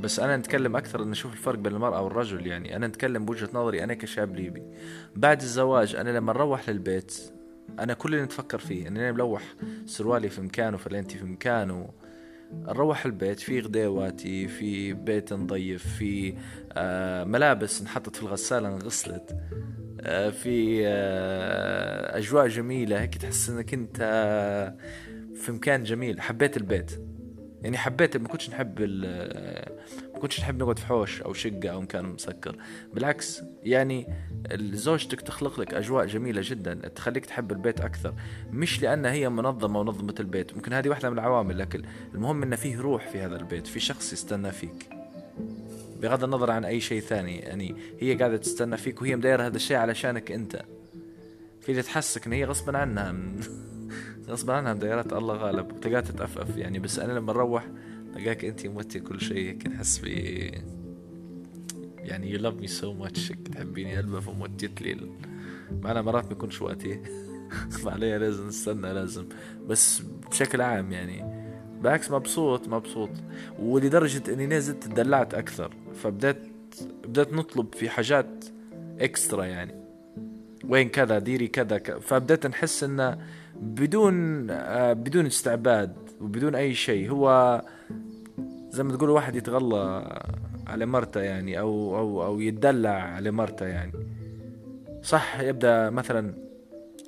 بس 0.00 0.20
أنا 0.20 0.36
نتكلم 0.36 0.76
أكثر 0.76 1.02
ان 1.02 1.10
أشوف 1.12 1.32
الفرق 1.32 1.58
بين 1.58 1.72
المرأة 1.72 2.02
والرجل. 2.02 2.46
يعني 2.46 2.76
أنا 2.76 2.86
نتكلم 2.86 3.24
بوجهة 3.24 3.48
نظري 3.54 3.84
أنا 3.84 3.94
كشاب 3.94 4.36
ليبي. 4.36 4.62
بعد 5.16 5.40
الزواج 5.40 5.96
أنا 5.96 6.10
لما 6.10 6.32
نروح 6.32 6.68
للبيت 6.68 7.32
أنا 7.78 7.94
كل 7.94 8.14
اللي 8.14 8.24
نتفكر 8.24 8.58
فيه 8.58 8.88
إني 8.88 9.00
أنا 9.00 9.12
ملوح 9.12 9.42
سروالي 9.86 10.28
في 10.28 10.40
مكانه 10.40 10.76
فلينتي 10.76 11.18
في 11.18 11.24
مكانه. 11.24 11.88
نروح 12.52 13.06
البيت 13.06 13.40
في 13.40 13.60
غديواتي 13.60 14.48
في 14.48 14.92
بيت 14.92 15.32
نضيف 15.32 15.96
في 15.98 16.34
آه 16.72 17.24
ملابس 17.24 17.80
انحطت 17.80 18.16
في 18.16 18.22
الغسالة 18.22 18.68
انغسلت 18.68 19.36
آه 20.00 20.30
في 20.30 20.82
آه 20.86 22.18
أجواء 22.18 22.48
جميلة. 22.48 23.00
هيك 23.00 23.14
تحس 23.14 23.50
إنك 23.50 23.74
أنت 23.74 23.96
في 25.34 25.52
مكان 25.52 25.82
جميل. 25.82 26.20
حبيت 26.20 26.56
البيت. 26.56 26.90
يعني 27.62 27.78
حبيت 27.78 28.16
ما 28.16 28.28
كنتش 28.28 28.50
نحب 28.50 28.80
ما 30.14 30.20
كنتش 30.20 30.40
نحب 30.40 30.62
نقعد 30.62 30.78
في 30.78 30.86
حوش 30.86 31.22
أو 31.22 31.32
شقة 31.32 31.68
أو 31.68 31.80
مكان 31.80 32.04
مسكر. 32.04 32.56
بالعكس 32.94 33.42
يعني 33.64 34.06
زوجتك 34.60 35.20
تخلق 35.20 35.60
لك 35.60 35.74
أجواء 35.74 36.06
جميلة 36.06 36.42
جدا 36.44 36.74
تخليك 36.74 37.26
تحب 37.26 37.52
البيت 37.52 37.80
أكثر. 37.80 38.14
مش 38.50 38.82
لأن 38.82 39.06
هي 39.06 39.28
منظمة 39.28 39.80
ونظمة 39.80 40.14
البيت 40.20 40.54
ممكن 40.54 40.72
هذه 40.72 40.88
واحدة 40.88 41.10
من 41.10 41.18
العوامل 41.18 41.58
لكن 41.58 41.82
المهم 42.14 42.42
إن 42.42 42.56
فيه 42.56 42.80
روح 42.80 43.08
في 43.08 43.20
هذا 43.20 43.36
البيت 43.36 43.66
في 43.66 43.80
شخص 43.80 44.12
يستنى 44.12 44.52
فيك. 44.52 44.88
بغض 46.02 46.24
النظر 46.24 46.50
عن 46.50 46.64
أي 46.64 46.80
شيء 46.80 47.00
ثاني 47.00 47.38
يعني 47.38 47.76
هي 48.00 48.14
قاعدة 48.14 48.36
تستنى 48.36 48.76
فيك 48.76 49.02
وهي 49.02 49.16
مدايرة 49.16 49.46
هذا 49.46 49.56
الشيء 49.56 49.76
علشانك 49.76 50.32
أنت. 50.32 50.62
في 51.60 51.72
اللي 51.72 51.82
تحسك 51.82 52.26
إن 52.26 52.32
هي 52.32 52.44
غصبا 52.44 52.78
عنها. 52.78 53.14
غصبا 54.28 54.52
عنها 54.52 54.74
مدايرات 54.74 55.12
الله 55.12 55.34
غالب. 55.34 55.72
وتلقاها 55.72 56.00
تتأفف 56.00 56.56
يعني 56.56 56.78
بس 56.78 56.98
أنا 56.98 57.12
لما 57.12 57.32
نروح 57.32 57.66
لقاك 58.16 58.44
أنت 58.44 58.66
موتي 58.66 59.00
كل 59.00 59.20
شيء. 59.20 59.36
هيك 59.36 59.66
نحس 59.66 59.98
ب 59.98 60.06
يعني 61.98 62.30
you 62.30 62.38
love 62.38 62.54
me 62.54 62.66
so 62.66 62.92
much 62.92 63.32
تحبيني 63.52 63.96
قلبها 63.96 64.20
فموتيت 64.20 64.82
لي 64.82 65.10
معنا 65.82 66.02
مرات 66.02 66.26
بيكونش 66.26 66.62
وقتي 66.62 67.00
فعليها 67.70 68.18
لازم 68.22 68.46
نستنى 68.48 68.92
لازم. 68.92 69.26
بس 69.68 70.02
بشكل 70.30 70.60
عام 70.60 70.92
يعني. 70.92 71.46
بالعكس 71.82 72.10
مبسوط 72.10 72.68
مبسوط. 72.68 73.10
ولدرجة 73.58 74.32
إني 74.32 74.46
نزلت 74.46 74.84
تدلعت 74.84 75.34
أكثر. 75.34 75.74
فبدأت 75.94 76.46
بدأت 77.04 77.32
نطلب 77.32 77.74
في 77.74 77.88
حاجات 77.88 78.44
اكسترا 79.00 79.44
يعني. 79.44 79.74
وين 80.68 80.88
كذا 80.88 81.18
ديري 81.18 81.48
كذا 81.48 81.78
فبدأت 81.78 82.46
نحس 82.46 82.84
انه 82.84 83.18
بدون 83.60 84.50
آه 84.50 84.92
بدون 84.92 85.26
استعباد 85.26 85.96
وبدون 86.20 86.54
أي 86.54 86.74
شيء. 86.74 87.10
هو 87.10 87.62
زي 88.70 88.82
ما 88.82 88.96
تقول 88.96 89.10
واحد 89.10 89.36
يتغلى 89.36 90.12
على 90.66 90.86
مرته 90.86 91.20
يعني 91.20 91.58
أو 91.58 91.96
أو 91.98 92.24
أو 92.24 92.40
يتدلع 92.40 92.90
على 92.90 93.30
مرته 93.30 93.66
يعني. 93.66 93.92
صح 95.02 95.40
يبدأ 95.40 95.90
مثلا 95.90 96.34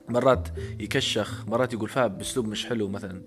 مرات 0.09 0.49
يكشخ 0.81 1.49
مرات 1.49 1.73
يقول 1.73 1.88
فيها 1.88 2.07
بأسلوب 2.07 2.49
مش 2.49 2.67
حلو 2.67 2.88
مثلا. 2.88 3.23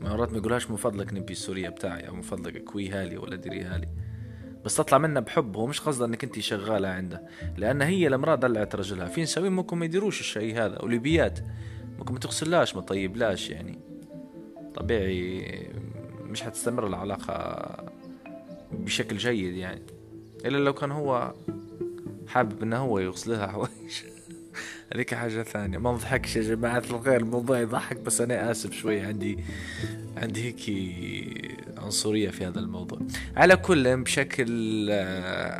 مرات 0.00 0.32
ما 0.32 0.38
يقولهاش 0.38 0.70
من 0.70 0.76
فضلك 0.76 1.12
نبي 1.12 1.32
السورية 1.32 1.68
بتاعي 1.68 2.08
أو 2.08 2.14
من 2.14 2.22
فضلك 2.22 2.64
كوي 2.64 2.88
هالي 2.88 3.16
ولا 3.16 3.36
ديري 3.36 3.62
هالي 3.62 3.88
بس 4.64 4.76
تطلع 4.76 4.98
منها 4.98 5.20
بحب 5.20 5.56
هو 5.56 5.66
مش 5.66 5.80
قصده 5.80 6.06
إنك 6.06 6.24
أنت 6.24 6.38
شغالة 6.38 6.88
عنده. 6.88 7.22
لأن 7.56 7.82
هي 7.82 8.06
المرأة 8.06 8.34
دلعت 8.34 8.74
رجلها. 8.74 9.06
في 9.06 9.22
نسوي 9.22 9.50
ممكن 9.50 9.76
ما 9.76 9.84
يديروش 9.84 10.20
الشيء 10.20 10.58
هذا 10.58 10.82
وليبيات 10.82 11.38
ممكن 11.98 12.12
ما 12.12 12.18
تغسلهاش 12.20 12.76
ما 12.76 12.80
طيبلاش 12.80 13.50
يعني. 13.50 13.78
طبيعي 14.74 15.44
مش 16.22 16.42
حتستمر 16.42 16.86
العلاقة 16.86 17.66
بشكل 18.72 19.16
جيد 19.16 19.54
يعني. 19.54 19.82
إلا 20.44 20.56
لو 20.58 20.72
كان 20.72 20.90
هو 20.90 21.34
حابب 22.26 22.62
إنه 22.62 22.76
هو 22.76 22.98
يغسلها 22.98 23.46
حوايج 23.46 24.02
هذيك 24.94 25.14
حاجة 25.14 25.42
ثانية. 25.42 25.78
ما 25.78 25.92
نضحكش 25.92 26.36
يا 26.36 26.42
جماعة 26.42 26.82
الخير 26.90 27.16
الموضوع 27.16 27.60
يضحك 27.60 27.96
بس 27.96 28.20
أنا 28.20 28.50
آسف 28.50 28.72
شوي. 28.72 29.00
عندي 29.00 29.38
عندي 30.16 30.44
هيك 30.44 30.70
عنصرية 31.78 32.30
في 32.30 32.46
هذا 32.46 32.58
الموضوع. 32.58 32.98
على 33.36 33.56
كل 33.56 34.02
بشكل 34.02 34.90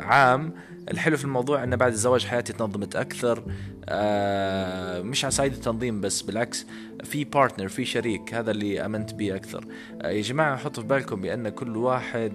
عام 0.01 0.53
الحلو 0.91 1.17
في 1.17 1.25
الموضوع 1.25 1.63
أن 1.63 1.75
بعد 1.75 1.91
الزواج 1.91 2.25
حياتي 2.25 2.53
تنظمت 2.53 2.95
أكثر. 2.95 3.43
آه، 3.89 5.01
مش 5.01 5.25
على 5.25 5.31
صعيد 5.31 5.53
التنظيم 5.53 6.01
بس 6.01 6.21
بالعكس 6.21 6.65
في 7.03 7.23
بارتنر 7.23 7.67
في 7.67 7.85
شريك 7.85 8.33
هذا 8.33 8.51
اللي 8.51 8.85
أمنت 8.85 9.13
به 9.13 9.35
أكثر. 9.35 9.65
آه، 10.01 10.09
يا 10.09 10.21
جماعة 10.21 10.57
حطوا 10.57 10.83
في 10.83 10.89
بالكم 10.89 11.21
بأن 11.21 11.49
كل 11.49 11.77
واحد 11.77 12.33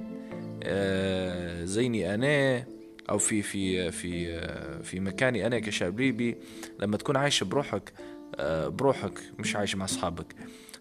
آه، 0.62 1.64
زيني 1.64 2.14
أنا 2.14 2.64
أو 3.10 3.18
في 3.18 3.42
في 3.42 3.90
في 3.90 4.40
في 4.82 5.00
مكاني 5.00 5.46
أنا 5.46 5.58
كشاب 5.58 6.00
ليبي 6.00 6.36
لما 6.80 6.96
تكون 6.96 7.16
عايش 7.16 7.44
بروحك 7.44 7.92
بروحك 8.66 9.20
مش 9.38 9.56
عايش 9.56 9.76
مع 9.76 9.84
أصحابك. 9.84 10.34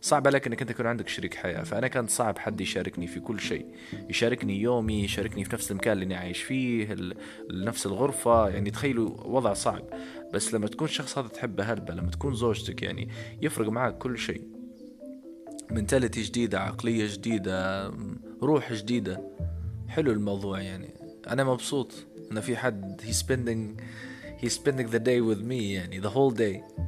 صعب 0.04 0.28
عليك 0.28 0.48
إنك 0.48 0.62
أنت 0.62 0.72
يكون 0.72 0.86
عندك 0.86 1.08
شريك 1.08 1.34
حياة. 1.34 1.64
فأنا 1.64 1.88
كان 1.88 2.08
صعب 2.08 2.38
حد 2.38 2.62
يشاركني 2.62 3.08
في 3.08 3.20
كل 3.20 3.40
شيء. 3.40 3.66
يشاركني 4.10 4.62
يومي 4.62 5.04
يشاركني 5.04 5.44
في 5.44 5.54
نفس 5.54 5.72
المكان 5.72 5.94
اللي 5.94 6.06
أنا 6.06 6.18
عايش 6.18 6.42
فيه 6.42 6.96
نفس 7.52 7.86
الغرفة. 7.86 8.50
يعني 8.50 8.72
تخيلوا 8.72 9.10
وضع 9.24 9.54
صعب. 9.54 9.84
بس 10.34 10.54
لما 10.54 10.68
تكون 10.68 10.88
شخص 10.88 11.18
هذا 11.18 11.28
تحبه 11.28 11.64
هلبة 11.64 11.94
لما 11.94 12.12
تكون 12.12 12.36
زوجتك 12.36 12.84
يعني 12.84 13.10
يفرق 13.42 13.70
معك 13.70 13.98
كل 13.98 14.18
شيء. 14.18 14.42
منتاليتي 15.72 16.22
جديدة 16.22 16.60
عقلية 16.60 17.14
جديدة 17.14 17.92
روح 18.42 18.74
جديدة. 18.74 19.22
حلو 19.88 20.12
الموضوع 20.12 20.62
يعني. 20.62 20.90
أنا 21.28 21.44
مبسوط 21.44 21.94
أن 22.32 22.42
في 22.42 22.58
حد 22.58 23.02
he 23.02 23.14
spending 23.14 23.82
he 24.44 24.50
spending 24.50 24.88
the 24.94 25.00
day 25.00 25.22
with 25.22 25.50
me 25.50 25.62
يعني 25.62 26.02
the 26.02 26.14
whole 26.14 26.38
day. 26.38 26.82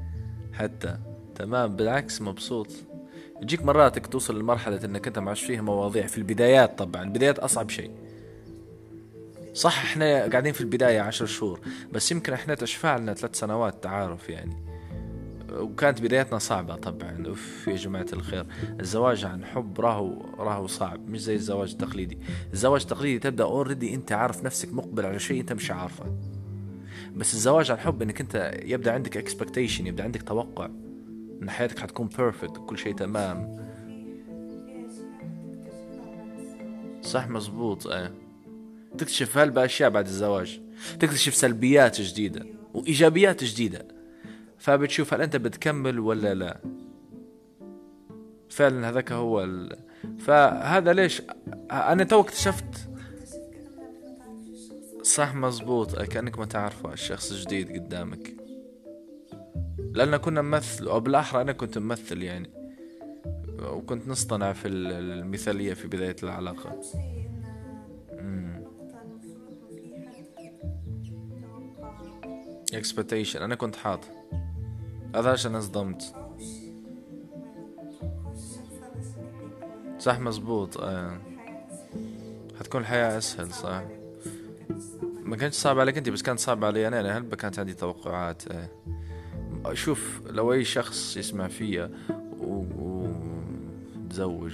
حتى. 0.54 0.98
تمام. 1.36 1.76
بالعكس 1.76 2.22
مبسوط. 2.22 2.68
يجيك 3.42 3.64
مراتك 3.64 4.08
توصل 4.08 4.40
لمرحلة 4.40 4.86
إنك 4.86 5.08
أنت 5.08 5.20
معش 5.20 5.44
فيها 5.44 5.62
مواضيع 5.62 6.08
في 6.08 6.18
البدايات 6.18 6.78
طبعا. 6.78 7.04
البدايات 7.04 7.40
أصعب 7.40 7.70
شيء. 7.70 7.92
صح 9.54 9.84
إحنا 9.84 10.26
قاعدين 10.26 10.54
في 10.54 10.62
البداية 10.62 11.02
عشر 11.02 11.26
شهور 11.26 11.60
بس 11.92 12.12
يمكن 12.12 12.34
إحنا 12.34 12.56
تشفع 12.56 12.98
لنا 12.98 13.14
ثلاث 13.14 13.36
سنوات 13.36 13.84
تعارف 13.84 14.30
يعني. 14.30 14.56
وكانت 15.52 16.02
بدايتنا 16.02 16.40
صعبة 16.40 16.76
طبعا. 16.76 17.24
أوف 17.28 17.68
يا 17.68 17.76
جماعة 17.76 18.06
الخير. 18.14 18.46
الزواج 18.80 19.26
عن 19.26 19.46
حب 19.46 19.82
راهو 19.82 20.22
راهو 20.40 20.68
صعب. 20.68 21.10
مش 21.10 21.22
زي 21.22 21.36
الزواج 21.36 21.72
التقليدي. 21.72 22.18
الزواج 22.54 22.82
التقليدي 22.82 23.20
تبدأ 23.20 23.44
already 23.44 23.96
أنت 23.96 24.12
عارف 24.12 24.44
نفسك 24.44 24.74
مقبل 24.74 25.06
على 25.06 25.20
شيء 25.20 25.42
أنت 25.42 25.54
مش 25.54 25.72
عارفه. 25.72 26.06
بس 27.16 27.34
الزواج 27.34 27.72
عن 27.72 27.78
حب 27.78 28.02
إنك 28.02 28.22
أنت 28.22 28.60
يبدأ 28.64 28.92
عندك 28.92 29.18
expectation 29.18 29.88
يبدأ 29.88 30.04
عندك 30.04 30.22
توقع. 30.22 30.70
إن 31.42 31.50
حياتك 31.50 31.80
حتكون 31.80 32.08
perfect 32.08 32.58
وكل 32.58 32.78
شيء 32.78 32.96
تمام. 32.96 33.66
صح 37.02 37.28
مزبوط 37.30 37.88
إيه 37.88 38.14
تكتشف 38.98 39.38
هالبأشياء 39.38 39.90
بعد 39.90 40.06
الزواج. 40.06 40.62
تكتشف 41.00 41.36
سلبيات 41.36 42.02
جديدة 42.02 42.46
وإيجابيات 42.74 43.44
جديدة. 43.44 43.86
فبتشوف 44.58 45.14
هل 45.14 45.22
أنت 45.22 45.36
بتكمل 45.36 46.00
ولا 46.00 46.34
لا. 46.34 46.62
فعلا 48.50 48.90
هذاك 48.90 49.12
هو 49.12 49.44
ال... 49.44 49.78
فهذا 50.20 50.94
ليش؟ 50.94 51.22
أنا 51.72 52.04
تو 52.04 52.22
اكتشفت. 52.22 52.90
صح 55.04 55.36
مزبوط 55.36 56.02
كأنك 56.02 56.40
ما 56.40 56.46
تعرفه 56.46 56.94
الشخص 56.94 57.32
الجديد 57.32 57.72
قدامك. 57.72 58.45
لأن 59.96 60.18
كنا 60.18 60.42
نمثل 60.42 60.88
أو 60.88 61.00
بالأحرى 61.00 61.42
أنا 61.42 61.52
كنت 61.52 61.78
ممثل 61.78 62.22
يعني. 62.22 62.50
وكنت 63.62 64.08
نصطنع 64.08 64.54
في 64.54 64.68
المثالية 64.68 65.74
في 65.74 65.88
بداية 65.88 66.16
العلاقة. 66.24 66.82
expectation 72.74 73.36
أنا 73.36 73.56
كنت 73.56 73.76
حاط. 73.76 74.00
هذا 75.16 75.32
عشان 75.32 75.62
صدمت 75.62 76.16
صح 80.00 80.20
مزبوط. 80.20 80.78
آه. 80.78 81.18
حتكون 82.60 82.82
الحياة 82.82 83.18
أسهل 83.18 83.52
صح. 83.52 83.84
ما 85.24 85.36
كانش 85.36 85.54
صعب 85.54 85.80
عليك 85.80 85.98
أنت 85.98 86.10
بس 86.10 86.22
كانت 86.22 86.40
صعب 86.40 86.66
علي 86.66 86.88
أنا 86.88 87.18
هل 87.18 87.36
كانت 87.36 87.60
عندي 87.60 87.74
توقعات 87.74 88.52
آه. 88.52 88.70
شوف 89.74 90.22
لو 90.30 90.54
أي 90.54 90.64
شخص 90.64 91.18
يسمع 91.18 91.48
فيا 91.48 91.92
وتزوج 94.00 94.54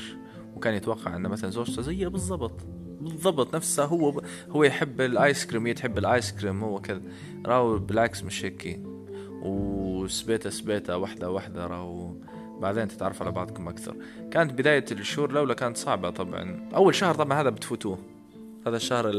وكان 0.56 0.74
يتوقع 0.74 1.16
ان 1.16 1.22
مثلا 1.22 1.50
زوجته 1.50 1.82
زيها 1.82 2.10
بالضبط 2.10 2.62
بالضبط 3.02 3.56
نفسها 3.56 3.86
هو 3.86 4.22
هو 4.50 4.64
يحب 4.64 5.02
الآيس 5.02 5.46
كريم 5.46 5.68
هي 5.68 5.74
تحب 5.74 5.98
الآيس 5.98 6.32
كريم 6.32 6.64
هو 6.64 6.82
كذا. 6.82 7.02
راهو 7.46 7.78
بالعكس 7.80 8.24
مش 8.24 8.46
هيك. 8.46 8.82
وسبيته 9.42 10.50
سبيته 10.50 10.98
واحدة 10.98 11.32
واحدة 11.32 11.68
راهو. 11.68 12.14
بعدين 12.60 12.88
تتعرف 12.88 13.22
على 13.22 13.32
بعضكم 13.32 13.68
أكثر. 13.68 13.96
كانت 14.32 14.54
بداية 14.54 14.86
الشهور 14.92 15.30
الأولى 15.30 15.56
كانت 15.56 15.78
صعبة 15.78 16.10
طبعا. 16.10 16.70
أول 16.76 16.96
شهر 16.96 17.16
طبعا 17.16 17.42
هذا 17.42 17.50
بتفوتوه. 17.50 18.11
هذا 18.68 18.76
الشهر 18.76 19.12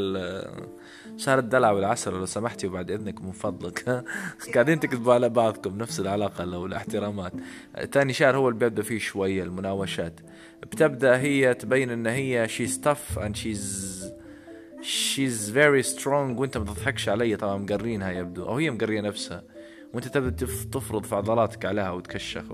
شهر 1.16 1.38
الدلع 1.38 1.70
والعسل 1.70 2.12
لو 2.12 2.26
سمحتي 2.26 2.66
وبعد 2.66 2.90
إذنك 2.90 3.22
من 3.22 3.32
فضلك. 3.32 4.04
قاعدين 4.54 4.80
تكذبوا 4.80 5.14
على 5.14 5.28
بعضكم 5.28 5.78
نفس 5.78 6.00
العلاقة 6.00 6.44
لو 6.44 6.66
الاحترامات. 6.66 7.32
ثاني 7.92 8.12
شهر 8.12 8.36
هو 8.36 8.48
اللي 8.48 8.58
بيبدأ 8.58 8.82
فيه 8.82 8.98
شوية 8.98 9.42
المناوشات. 9.42 10.20
بتبدأ 10.62 11.16
هي 11.16 11.54
تبين 11.54 11.90
إن 11.90 12.06
هي 12.06 12.48
she's 12.48 12.86
tough 12.86 13.18
and 13.18 13.36
she's 13.36 14.04
she's 14.82 15.50
very 15.50 15.82
strong 15.82 16.38
وإنت 16.38 16.58
ما 16.58 16.64
تضحكش 16.64 17.08
علي 17.08 17.36
طبعا 17.36 17.56
مقرينها 17.56 18.12
يبدو 18.12 18.44
أو 18.44 18.56
هي 18.56 18.70
مقرية 18.70 19.00
نفسها. 19.00 19.42
وإنت 19.94 20.08
تبدأ 20.08 20.46
تفرض 20.72 21.04
في 21.04 21.14
عضلاتك 21.14 21.64
عليها 21.64 21.90
وتكشخ 21.90 22.44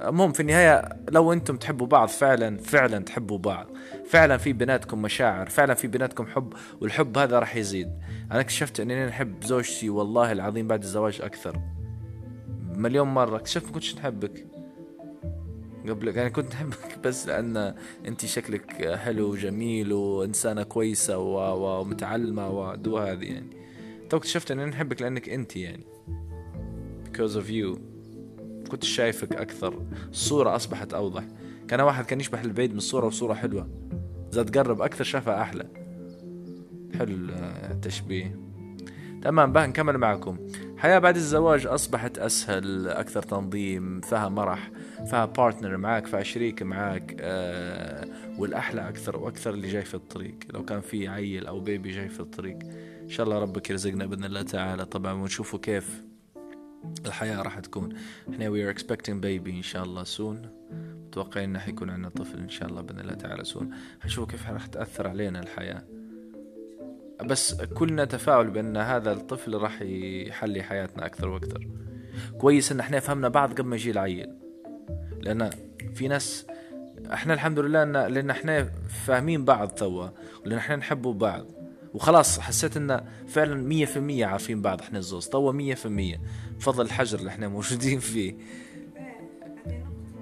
المهم 0.00 0.32
في 0.32 0.40
النهاية 0.40 0.88
لو 1.10 1.32
أنتم 1.32 1.56
تحبوا 1.56 1.86
بعض 1.86 2.08
فعلا 2.08 2.58
فعلا 2.58 2.98
تحبوا 2.98 3.38
بعض. 3.38 3.66
فعلا 4.06 4.36
في 4.36 4.52
بيناتكم 4.52 5.02
مشاعر 5.02 5.48
فعلا 5.48 5.74
في 5.74 5.86
بيناتكم 5.86 6.26
حب 6.26 6.52
والحب 6.80 7.18
هذا 7.18 7.38
راح 7.38 7.56
يزيد. 7.56 7.90
أنا 8.32 8.40
اكتشفت 8.40 8.80
إني 8.80 9.06
نحب 9.06 9.44
زوجتي 9.44 9.90
والله 9.90 10.32
العظيم 10.32 10.68
بعد 10.68 10.82
الزواج 10.82 11.20
أكثر. 11.22 11.60
مليون 12.76 13.08
مرة. 13.08 13.36
اكتشفت 13.36 13.66
ما 13.66 13.72
كنتش 13.72 13.96
نحبك. 13.96 14.46
قبل 15.88 16.16
يعني 16.16 16.30
كنت 16.30 16.52
نحبك 16.52 16.98
بس 17.04 17.26
لأن 17.26 17.74
أنت 18.06 18.26
شكلك 18.26 18.94
حلو 18.94 19.30
وجميل 19.30 19.92
وإنسانة 19.92 20.62
كويسة 20.62 21.18
ومتعلمة 21.18 22.50
ودو 22.50 22.98
هذه 22.98 23.24
يعني. 23.24 23.50
تو 24.10 24.16
اكتشفت 24.16 24.50
إني 24.50 24.64
نحبك 24.64 25.02
لأنك 25.02 25.28
أنت 25.28 25.56
يعني. 25.56 25.84
Because 27.04 27.36
of 27.36 27.48
you. 27.48 27.93
كنت 28.74 28.84
شايفك 28.84 29.36
أكثر. 29.36 29.82
الصورة 30.10 30.56
أصبحت 30.56 30.94
أوضح. 30.94 31.24
كان 31.68 31.80
واحد 31.80 32.04
كان 32.04 32.20
يشبه 32.20 32.40
البعيد 32.40 32.70
من 32.72 32.76
الصورة 32.76 33.06
وصورة 33.06 33.34
حلوة. 33.34 33.68
اذا 34.32 34.42
تقرب 34.42 34.82
أكثر 34.82 35.04
شافها 35.04 35.42
أحلى. 35.42 35.66
حلو 36.98 37.16
التشبيه 37.70 38.36
تمام 39.22 39.52
بقى 39.52 39.66
نكمل 39.66 39.98
معكم. 39.98 40.38
حياة 40.78 40.98
بعد 40.98 41.16
الزواج 41.16 41.66
أصبحت 41.66 42.18
أسهل 42.18 42.88
أكثر 42.88 43.22
تنظيم 43.22 44.00
فيها 44.00 44.28
مرح 44.28 44.70
فيها 45.06 45.24
بارتنر 45.24 45.76
معاك 45.76 46.06
فيها 46.06 46.22
شريك 46.22 46.62
معاك 46.62 47.16
آه 47.20 48.08
والأحلى 48.38 48.88
أكثر 48.88 49.16
وأكثر 49.16 49.50
اللي 49.50 49.68
جاي 49.68 49.84
في 49.84 49.94
الطريق. 49.94 50.34
لو 50.54 50.64
كان 50.64 50.80
في 50.80 51.08
عيل 51.08 51.46
أو 51.46 51.60
بيبي 51.60 51.90
جاي 51.90 52.08
في 52.08 52.20
الطريق. 52.20 52.58
إن 53.02 53.08
شاء 53.08 53.26
الله 53.26 53.38
ربك 53.38 53.70
يرزقنا 53.70 54.06
بإذن 54.06 54.24
الله 54.24 54.42
تعالى. 54.42 54.84
طبعا 54.84 55.12
ونشوفوا 55.12 55.58
كيف. 55.58 56.04
الحياة 57.06 57.42
راح 57.42 57.58
تكون. 57.58 57.88
إحنا 58.30 58.50
we 58.50 58.74
are 58.74 58.78
expecting 58.78 59.20
baby 59.22 59.48
إن 59.48 59.62
شاء 59.62 59.84
الله 59.84 60.04
soon. 60.04 60.48
متوقعين 61.06 61.48
إنه 61.48 61.58
حيكون 61.58 61.90
عندنا 61.90 62.08
طفل 62.08 62.38
إن 62.38 62.48
شاء 62.48 62.68
الله 62.68 62.82
بإذن 62.82 63.00
الله 63.00 63.14
تعالى 63.14 63.44
سون 63.44 63.70
حنشوف 64.00 64.30
كيف 64.30 64.50
راح 64.50 64.66
تأثر 64.66 65.08
علينا 65.08 65.40
الحياة. 65.40 65.82
بس 67.24 67.54
كلنا 67.62 68.04
تفاؤل 68.04 68.50
بأن 68.50 68.76
هذا 68.76 69.12
الطفل 69.12 69.54
راح 69.54 69.82
يحلي 69.82 70.62
حياتنا 70.62 71.06
أكثر 71.06 71.28
وأكثر. 71.28 71.68
كويس 72.38 72.72
إن 72.72 72.80
إحنا 72.80 73.00
فهمنا 73.00 73.28
بعض 73.28 73.52
قبل 73.52 73.68
ما 73.68 73.76
يجي 73.76 73.90
العيل. 73.90 74.30
لأن 75.20 75.50
في 75.94 76.08
ناس 76.08 76.46
إحنا 77.12 77.34
الحمد 77.34 77.58
لله 77.58 77.82
ان 77.82 77.92
لأن 77.92 78.30
إحنا 78.30 78.64
فاهمين 78.88 79.44
بعض 79.44 79.68
توا 79.68 80.08
ولأن 80.44 80.58
إحنا 80.58 80.76
نحبوا 80.76 81.14
بعض. 81.14 81.46
وخلاص 81.94 82.38
حسيت 82.38 82.76
إن 82.76 83.04
فعلا 83.26 83.54
مية 83.54 83.84
في 83.84 83.96
المية 83.96 84.26
عارفين 84.26 84.62
بعض 84.62 84.80
إحنا 84.80 84.98
الزوز. 84.98 85.28
توا 85.28 85.52
مية 85.52 85.74
في 85.74 85.86
المية. 85.86 86.20
بفضل 86.58 86.84
الحجر 86.84 87.18
اللي 87.18 87.30
إحنا 87.30 87.48
موجودين 87.48 88.00
فيه. 88.00 88.34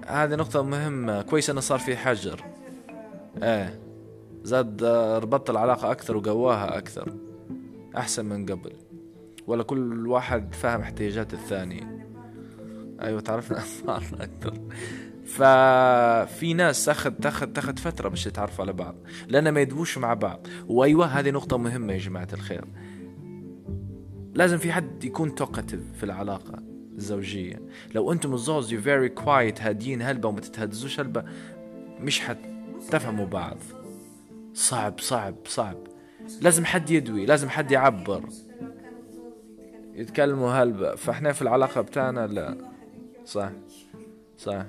هذه 0.06 0.34
نقطة 0.34 0.62
مهمة 0.62 1.22
كويس 1.22 1.50
إنه 1.50 1.60
صار 1.60 1.78
في 1.78 1.96
حجر. 1.96 2.44
إيه. 3.42 3.80
زاد 4.42 4.84
ربطت 5.22 5.50
العلاقة 5.50 5.90
أكثر 5.90 6.16
وقواها 6.16 6.78
أكثر 6.78 7.12
أحسن 7.96 8.24
من 8.24 8.46
قبل. 8.46 8.72
ولا 9.46 9.62
كل 9.62 10.06
واحد 10.06 10.54
فاهم 10.54 10.80
احتياجات 10.80 11.34
الثاني. 11.34 11.86
أيوه 13.02 13.20
تعرفنا 13.20 13.58
أكثر. 14.20 14.54
ففي 15.26 16.54
ناس 16.54 16.88
اخذ 16.88 17.10
تاخذ 17.10 17.46
تاخذ 17.46 17.76
فترة 17.76 18.08
باش 18.08 18.26
يتعرفوا 18.26 18.64
على 18.64 18.72
بعض 18.72 18.94
لأن 19.28 19.48
ما 19.48 19.60
يدوش 19.60 19.98
مع 19.98 20.14
بعض. 20.14 20.46
وأيوة 20.68 21.06
هذه 21.06 21.30
نقطة 21.30 21.58
مهمة 21.58 21.92
يا 21.92 21.98
جماعة 21.98 22.28
الخير. 22.32 22.64
لازم 24.34 24.58
في 24.58 24.72
حد 24.72 25.04
يكون 25.04 25.34
talkative 25.34 25.80
في 25.96 26.04
العلاقة 26.04 26.62
الزوجية. 26.96 27.62
لو 27.94 28.12
أنتم 28.12 28.34
الزوج 28.34 28.72
you 28.72 28.80
very 28.80 29.08
quiet 29.08 29.62
هادين 29.62 30.02
هلبة 30.02 30.28
وما 30.28 30.40
تتهدزوش 30.40 31.00
هلبة 31.00 31.24
مش 32.00 32.20
حتفهموا 32.20 33.26
بعض. 33.26 33.56
صعب 34.54 35.00
صعب 35.00 35.34
صعب. 35.46 35.76
لازم 36.40 36.64
حد 36.64 36.90
يدوي 36.90 37.26
لازم 37.26 37.48
حد 37.48 37.70
يعبر. 37.70 38.28
يتكلموا 39.94 40.50
هلبة. 40.50 40.94
فإحنا 40.94 41.32
في 41.32 41.42
العلاقة 41.42 41.80
بتاعنا 41.80 42.26
لا. 42.26 42.58
صح 43.24 43.50
صح. 44.38 44.66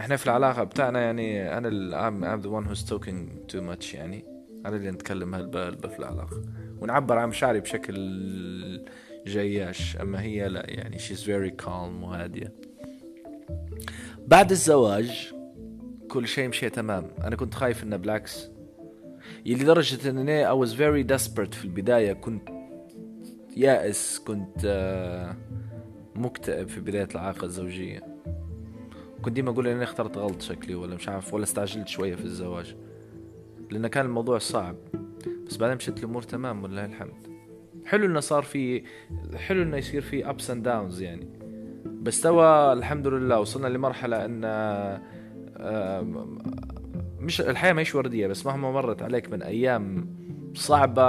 إحنا 0.00 0.16
في 0.16 0.26
العلاقة 0.26 0.64
بتاعنا 0.64 1.00
يعني 1.00 1.58
أنا 1.58 1.70
I'm, 2.10 2.24
I'm 2.24 2.44
the 2.44 2.50
one 2.50 2.64
who's 2.64 2.84
talking 2.90 3.52
too 3.52 3.60
much 3.60 3.94
يعني. 3.94 4.31
أنا 4.66 4.76
اللي 4.76 4.90
نتكلم 4.90 5.34
هلبة 5.34 5.70
في 5.70 5.98
العلاقة 5.98 6.42
ونعبر 6.80 7.18
عن 7.18 7.28
مشاعري 7.28 7.60
بشكل 7.60 7.94
جياش 9.26 9.96
أما 9.96 10.20
هي 10.22 10.48
لا 10.48 10.70
يعني 10.70 10.98
she's 10.98 11.22
very 11.26 11.64
calm 11.64 12.02
وهادية. 12.02 12.52
بعد 14.26 14.50
الزواج 14.50 15.32
كل 16.08 16.28
شيء 16.28 16.48
مشي 16.48 16.70
تمام. 16.70 17.10
أنا 17.24 17.36
كنت 17.36 17.54
خايف 17.54 17.82
إنه 17.84 17.96
بالعكس. 17.96 18.50
يلي 19.46 19.64
درجة 19.64 20.10
اني 20.10 20.46
I 20.46 20.66
was 20.66 20.70
very 20.70 21.16
desperate 21.16 21.54
في 21.54 21.64
البداية. 21.64 22.12
كنت 22.12 22.48
يائس 23.56 24.22
كنت 24.26 24.62
آه، 24.64 25.36
مكتئب 26.14 26.68
في 26.68 26.80
بداية 26.80 27.08
العلاقة 27.14 27.44
الزوجية. 27.44 28.00
كنت 29.22 29.34
ديما 29.34 29.50
أقول 29.50 29.68
إني 29.68 29.84
اخترت 29.84 30.18
غلط 30.18 30.42
شكلي 30.42 30.74
ولا 30.74 30.94
مش 30.94 31.08
عارف 31.08 31.34
ولا 31.34 31.44
استعجلت 31.44 31.88
شوية 31.88 32.14
في 32.14 32.24
الزواج. 32.24 32.76
لأن 33.72 33.86
كان 33.86 34.06
الموضوع 34.06 34.38
صعب. 34.38 34.76
بس 35.46 35.56
بعدين 35.56 35.76
مشت 35.76 35.98
الأمور 35.98 36.22
تمام 36.22 36.62
ولله 36.64 36.84
الحمد. 36.84 37.32
حلو 37.86 38.06
إنه 38.06 38.20
صار 38.20 38.42
في 38.42 38.82
حلو 39.34 39.62
إنه 39.62 39.76
يصير 39.76 40.00
في 40.02 40.30
ups 40.30 40.50
and 40.50 40.62
downs 40.62 41.02
يعني. 41.02 41.26
بس 41.84 42.20
توا 42.20 42.72
الحمد 42.72 43.06
لله 43.06 43.40
وصلنا 43.40 43.68
لمرحلة 43.68 44.24
إن 44.24 44.40
مش 47.20 47.40
الحياة 47.40 47.72
مش 47.72 47.94
وردية 47.94 48.26
بس 48.26 48.46
مهما 48.46 48.72
مرت 48.72 49.02
عليك 49.02 49.32
من 49.32 49.42
أيام 49.42 50.06
صعبة 50.54 51.02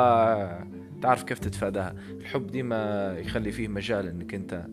تعرف 1.02 1.24
كيف 1.24 1.40
تتفاداها. 1.40 1.96
الحب 2.12 2.48
ديما 2.48 3.14
يخلي 3.20 3.52
فيه 3.52 3.68
مجال 3.68 4.08
إنك 4.08 4.34
أنت 4.34 4.66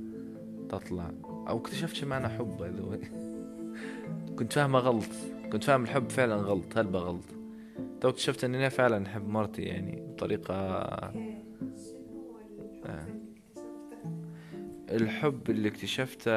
تطلع. 0.68 1.11
أو 1.24 1.59
اكتشفت 1.59 1.94
شو 1.94 2.07
معنى 2.07 2.29
حب 2.29 2.61
كنت 4.38 4.53
فاهمه 4.53 4.79
غلط. 4.79 5.11
كنت 5.53 5.64
فاهم 5.64 5.83
الحب 5.83 6.11
فعلا 6.11 6.35
غلط 6.35 6.79
هلبة 6.79 6.98
غلط. 6.98 7.39
تو 8.00 8.09
اكتشفت 8.09 8.44
إني 8.44 8.56
أنا 8.56 8.68
فعلا 8.68 9.06
أحب 9.06 9.28
مرتي 9.28 9.62
يعني 9.62 10.00
بطريقة 10.00 10.54
آه. 10.54 11.12
الحب 14.90 15.50
اللي 15.50 15.68
اكتشفته 15.68 16.33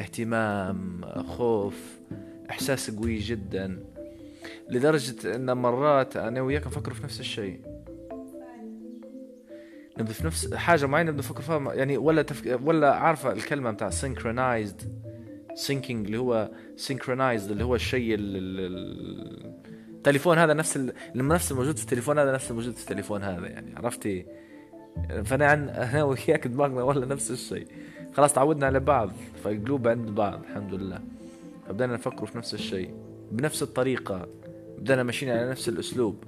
اهتمام 0.00 1.04
خوف 1.22 2.00
إحساس 2.50 2.90
قوي 2.90 3.18
جدا 3.18 3.84
لدرجة 4.70 5.34
إن 5.34 5.56
مرات 5.56 6.16
أنا 6.16 6.40
وياك 6.40 6.66
نفكر 6.66 6.94
في 6.94 7.04
نفس 7.04 7.20
الشيء 7.20 7.60
نبدا 9.98 10.12
في 10.12 10.26
نفس 10.26 10.54
حاجة 10.54 10.86
معينة 10.86 11.10
نبدا 11.10 11.22
نفكر 11.22 11.42
فيها 11.42 11.74
يعني 11.74 11.96
ولا 11.96 12.22
تفك... 12.22 12.60
ولا 12.64 12.94
عارفة 12.94 13.32
الكلمة 13.32 13.70
بتاع 13.70 13.90
synchronized 13.90 14.84
syncing 15.54 15.90
اللي 15.90 16.18
هو 16.18 16.50
synchronized 16.88 17.50
اللي 17.50 17.64
هو 17.64 17.74
الشيء 17.74 18.16
التليفون 20.00 20.38
هذا 20.38 20.54
نفس. 20.54 20.90
نفس 21.14 21.52
الموجود 21.52 21.76
في 21.76 21.82
التليفون 21.82 22.18
هذا 22.18 22.32
نفس 22.32 22.50
الموجود 22.50 22.74
في 22.74 22.82
التليفون 22.82 23.22
هذا 23.22 23.46
يعني 23.46 23.76
عرفتي؟ 23.76 24.26
فأنا 25.24 25.46
عن 25.46 25.68
أنا 25.92 26.04
وياك 26.04 26.46
دماغنا 26.46 26.82
ولا 26.82 27.06
نفس 27.06 27.30
الشيء. 27.30 27.66
خلاص 28.12 28.32
تعودنا 28.32 28.66
على 28.66 28.80
بعض 28.80 29.10
فالقلوب 29.44 29.88
عند 29.88 30.10
بعض 30.10 30.40
الحمد 30.42 30.74
لله. 30.74 31.00
فبدأنا 31.68 31.94
نفكر 31.94 32.26
في 32.26 32.38
نفس 32.38 32.54
الشيء 32.54 32.94
بنفس 33.32 33.62
الطريقة 33.62 34.28
بدأنا 34.78 35.02
ماشيين 35.02 35.32
على 35.32 35.50
نفس 35.50 35.68
الأسلوب. 35.68 36.24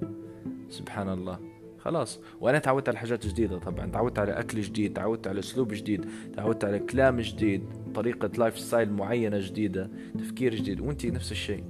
سبحان 0.69 1.09
الله. 1.09 1.52
خلاص. 1.83 2.19
وأنا 2.41 2.59
تعودت 2.59 2.89
على 2.89 2.97
حاجات 2.97 3.27
جديدة 3.27 3.57
طبعا 3.59 3.91
تعودت 3.91 4.19
على 4.19 4.31
أكل 4.31 4.61
جديد 4.61 4.93
تعودت 4.93 5.27
على 5.27 5.39
أسلوب 5.39 5.73
جديد 5.73 6.05
تعودت 6.35 6.65
على 6.65 6.79
كلام 6.79 7.21
جديد 7.21 7.63
طريقة 7.95 8.27
lifestyle 8.37 8.93
معينة 8.93 9.39
جديدة 9.39 9.89
تفكير 10.19 10.55
جديد. 10.55 10.81
وأنت 10.81 11.05
نفس 11.05 11.31
الشيء. 11.31 11.63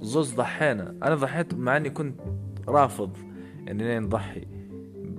زوز 0.00 0.34
ضحينا. 0.34 0.94
أنا 1.02 1.14
ضحيت 1.14 1.54
مع 1.54 1.76
إني 1.76 1.90
كنت 1.90 2.20
رافض 2.68 3.16
اننا 3.68 4.00
نضحي 4.00 4.46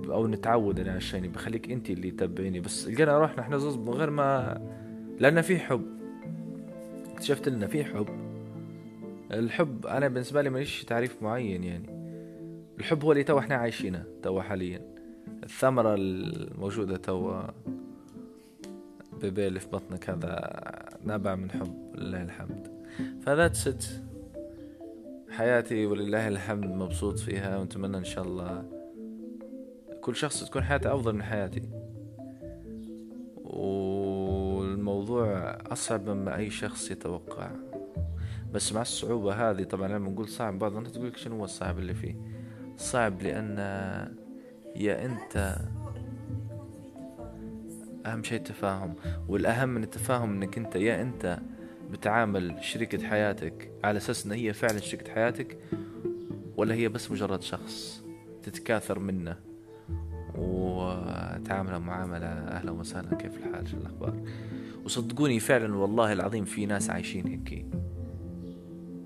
أو 0.08 0.26
نتعود 0.26 0.80
أنا 0.80 0.90
على 0.90 0.98
الشيء 0.98 1.28
بخليك 1.28 1.70
أنت 1.70 1.90
اللي 1.90 2.10
تتبعيني. 2.10 2.60
بس 2.60 2.88
لقينا 2.88 3.18
روحنا 3.18 3.40
إحنا 3.40 3.58
زوز 3.58 3.76
من 3.76 3.88
غير 3.88 4.10
ما 4.10 4.60
لأن 5.20 5.40
في 5.40 5.58
حب. 5.58 5.82
اكتشفت 7.12 7.48
لنا 7.48 7.66
في 7.66 7.84
حب. 7.84 8.08
الحب 9.32 9.86
أنا 9.86 10.08
بالنسبة 10.08 10.42
لي 10.42 10.50
ماليش 10.50 10.84
تعريف 10.84 11.22
معين 11.22 11.64
يعني. 11.64 11.95
الحب 12.78 13.04
هو 13.04 13.12
اللي 13.12 13.24
تو 13.24 13.38
إحنا 13.38 13.54
عايشينه 13.54 14.04
تو 14.22 14.40
حاليا. 14.40 14.94
الثمرة 15.42 15.94
الموجودة 15.94 16.96
تو 16.96 17.42
بيبي 19.20 19.46
اللي 19.46 19.60
في 19.60 19.68
بطنك 19.68 20.10
هذا 20.10 20.50
نابع 21.04 21.34
من 21.34 21.50
حب 21.50 21.92
لله 21.94 22.22
الحمد. 22.22 22.68
فذات 23.22 23.56
ست. 23.56 24.02
حياتي 25.30 25.86
ولله 25.86 26.28
الحمد 26.28 26.64
مبسوط 26.64 27.18
فيها 27.18 27.58
ونتمنى 27.58 27.96
إن 27.96 28.04
شاء 28.04 28.24
الله 28.24 28.64
كل 30.00 30.16
شخص 30.16 30.44
تكون 30.44 30.62
حياته 30.62 30.94
أفضل 30.94 31.14
من 31.14 31.22
حياتي. 31.22 31.62
و 33.44 34.62
الموضوع 34.62 35.58
أصعب 35.72 36.08
مما 36.08 36.36
أي 36.36 36.50
شخص 36.50 36.90
يتوقع. 36.90 37.50
بس 38.52 38.72
مع 38.72 38.82
الصعوبة 38.82 39.50
هذه 39.50 39.62
طبعا 39.62 39.88
لما 39.88 40.10
نقول 40.10 40.28
صعب 40.28 40.58
بعض 40.58 40.76
الناس 40.76 40.92
تقول 40.92 41.18
شنو 41.18 41.36
هو 41.36 41.44
الصعب 41.44 41.78
اللي 41.78 41.94
فيه؟ 41.94 42.35
صعب 42.76 43.22
لأن 43.22 43.58
يا 44.76 45.04
أنت 45.04 45.58
أهم 48.06 48.22
شيء 48.22 48.38
التفاهم 48.38 48.94
والأهم 49.28 49.68
من 49.68 49.82
التفاهم 49.82 50.32
أنك 50.32 50.58
أنت 50.58 50.76
يا 50.76 51.02
أنت 51.02 51.38
بتعامل 51.90 52.56
شريكة 52.60 53.06
حياتك 53.08 53.72
على 53.84 53.96
أساس 53.96 54.26
أن 54.26 54.32
هي 54.32 54.52
فعلا 54.52 54.78
شريكة 54.78 55.12
حياتك 55.12 55.58
ولا 56.56 56.74
هي 56.74 56.88
بس 56.88 57.10
مجرد 57.10 57.42
شخص 57.42 58.04
تتكاثر 58.42 58.98
منه 58.98 59.36
وتعامله 60.34 61.78
معاملة 61.78 62.26
أهلا 62.26 62.70
وسهلا؟ 62.70 63.14
كيف 63.16 63.36
الحال؟ 63.36 63.68
شو 63.68 63.76
الأخبار؟ 63.76 64.22
وصدقوني 64.84 65.40
فعلا 65.40 65.76
والله 65.76 66.12
العظيم 66.12 66.44
في 66.44 66.66
ناس 66.66 66.90
عايشين 66.90 67.26
هيك. 67.26 67.66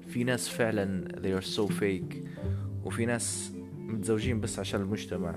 في 0.09 0.25
ناس 0.25 0.49
فعلا 0.49 1.09
they 1.23 1.43
are 1.43 1.47
so 1.47 1.73
fake 1.81 2.17
وفي 2.85 3.07
ناس 3.07 3.53
متزوجين 3.91 4.41
بس 4.41 4.59
عشان 4.59 4.81
المجتمع. 4.81 5.37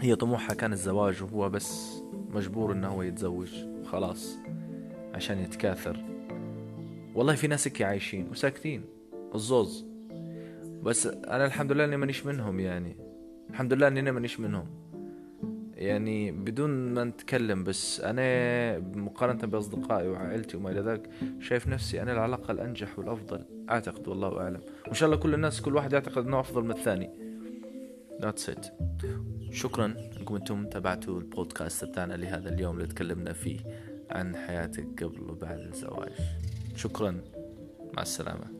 هي 0.00 0.16
طموحها 0.16 0.54
كان 0.54 0.72
الزواج 0.72 1.22
وهو 1.22 1.50
بس 1.50 2.02
مجبور 2.30 2.72
إنه 2.72 2.88
هو 2.88 3.02
يتزوج. 3.02 3.64
وخلاص 3.80 4.38
عشان 5.14 5.38
يتكاثر. 5.38 6.04
والله 7.14 7.34
في 7.34 7.46
ناس 7.46 7.68
هيك 7.68 7.82
عايشين 7.82 8.28
وساكتين 8.30 8.84
الزوز. 9.34 9.86
بس 10.82 11.06
أنا 11.06 11.46
الحمد 11.46 11.72
لله 11.72 11.84
إني 11.84 11.96
مانيش 11.96 12.26
منهم 12.26 12.60
يعني. 12.60 12.96
الحمد 13.50 13.72
لله 13.72 13.88
إني 13.88 14.12
مانيش 14.12 14.40
منهم. 14.40 14.66
يعني 15.76 16.30
بدون 16.30 16.94
ما 16.94 17.04
نتكلم 17.04 17.64
بس 17.64 18.00
أنا 18.00 18.78
مقارنة 18.78 19.46
بأصدقائي 19.46 20.08
وعائلتي 20.08 20.56
وما 20.56 20.70
إلى 20.70 20.80
ذلك 20.80 21.10
شايف 21.40 21.68
نفسي 21.68 22.02
أنا 22.02 22.12
العلاقة 22.12 22.52
الأنجح 22.52 22.98
والأفضل. 22.98 23.44
أعتقد 23.70 24.08
والله 24.08 24.40
أعلم. 24.40 24.60
وان 24.86 24.94
شاء 24.94 25.08
الله 25.08 25.20
كل 25.20 25.34
الناس 25.34 25.60
كل 25.60 25.76
واحد 25.76 25.92
يعتقد 25.92 26.26
إنه 26.26 26.40
أفضل 26.40 26.64
من 26.64 26.70
الثاني. 26.70 27.10
That's 28.20 28.52
it. 28.52 28.66
شكرا. 29.50 29.94
إنكم 30.18 30.34
أنتم 30.34 30.66
تابعتوا 30.66 31.18
البودكاست 31.18 31.84
بتاعنا 31.84 32.14
لهذا 32.14 32.48
اليوم 32.48 32.76
اللي 32.76 32.86
تكلمنا 32.86 33.32
فيه 33.32 33.60
عن 34.10 34.36
حياتك 34.36 35.04
قبل 35.04 35.30
وبعد 35.30 35.58
الزواج. 35.58 36.12
شكرا. 36.76 37.20
مع 37.96 38.02
السلامة. 38.02 38.55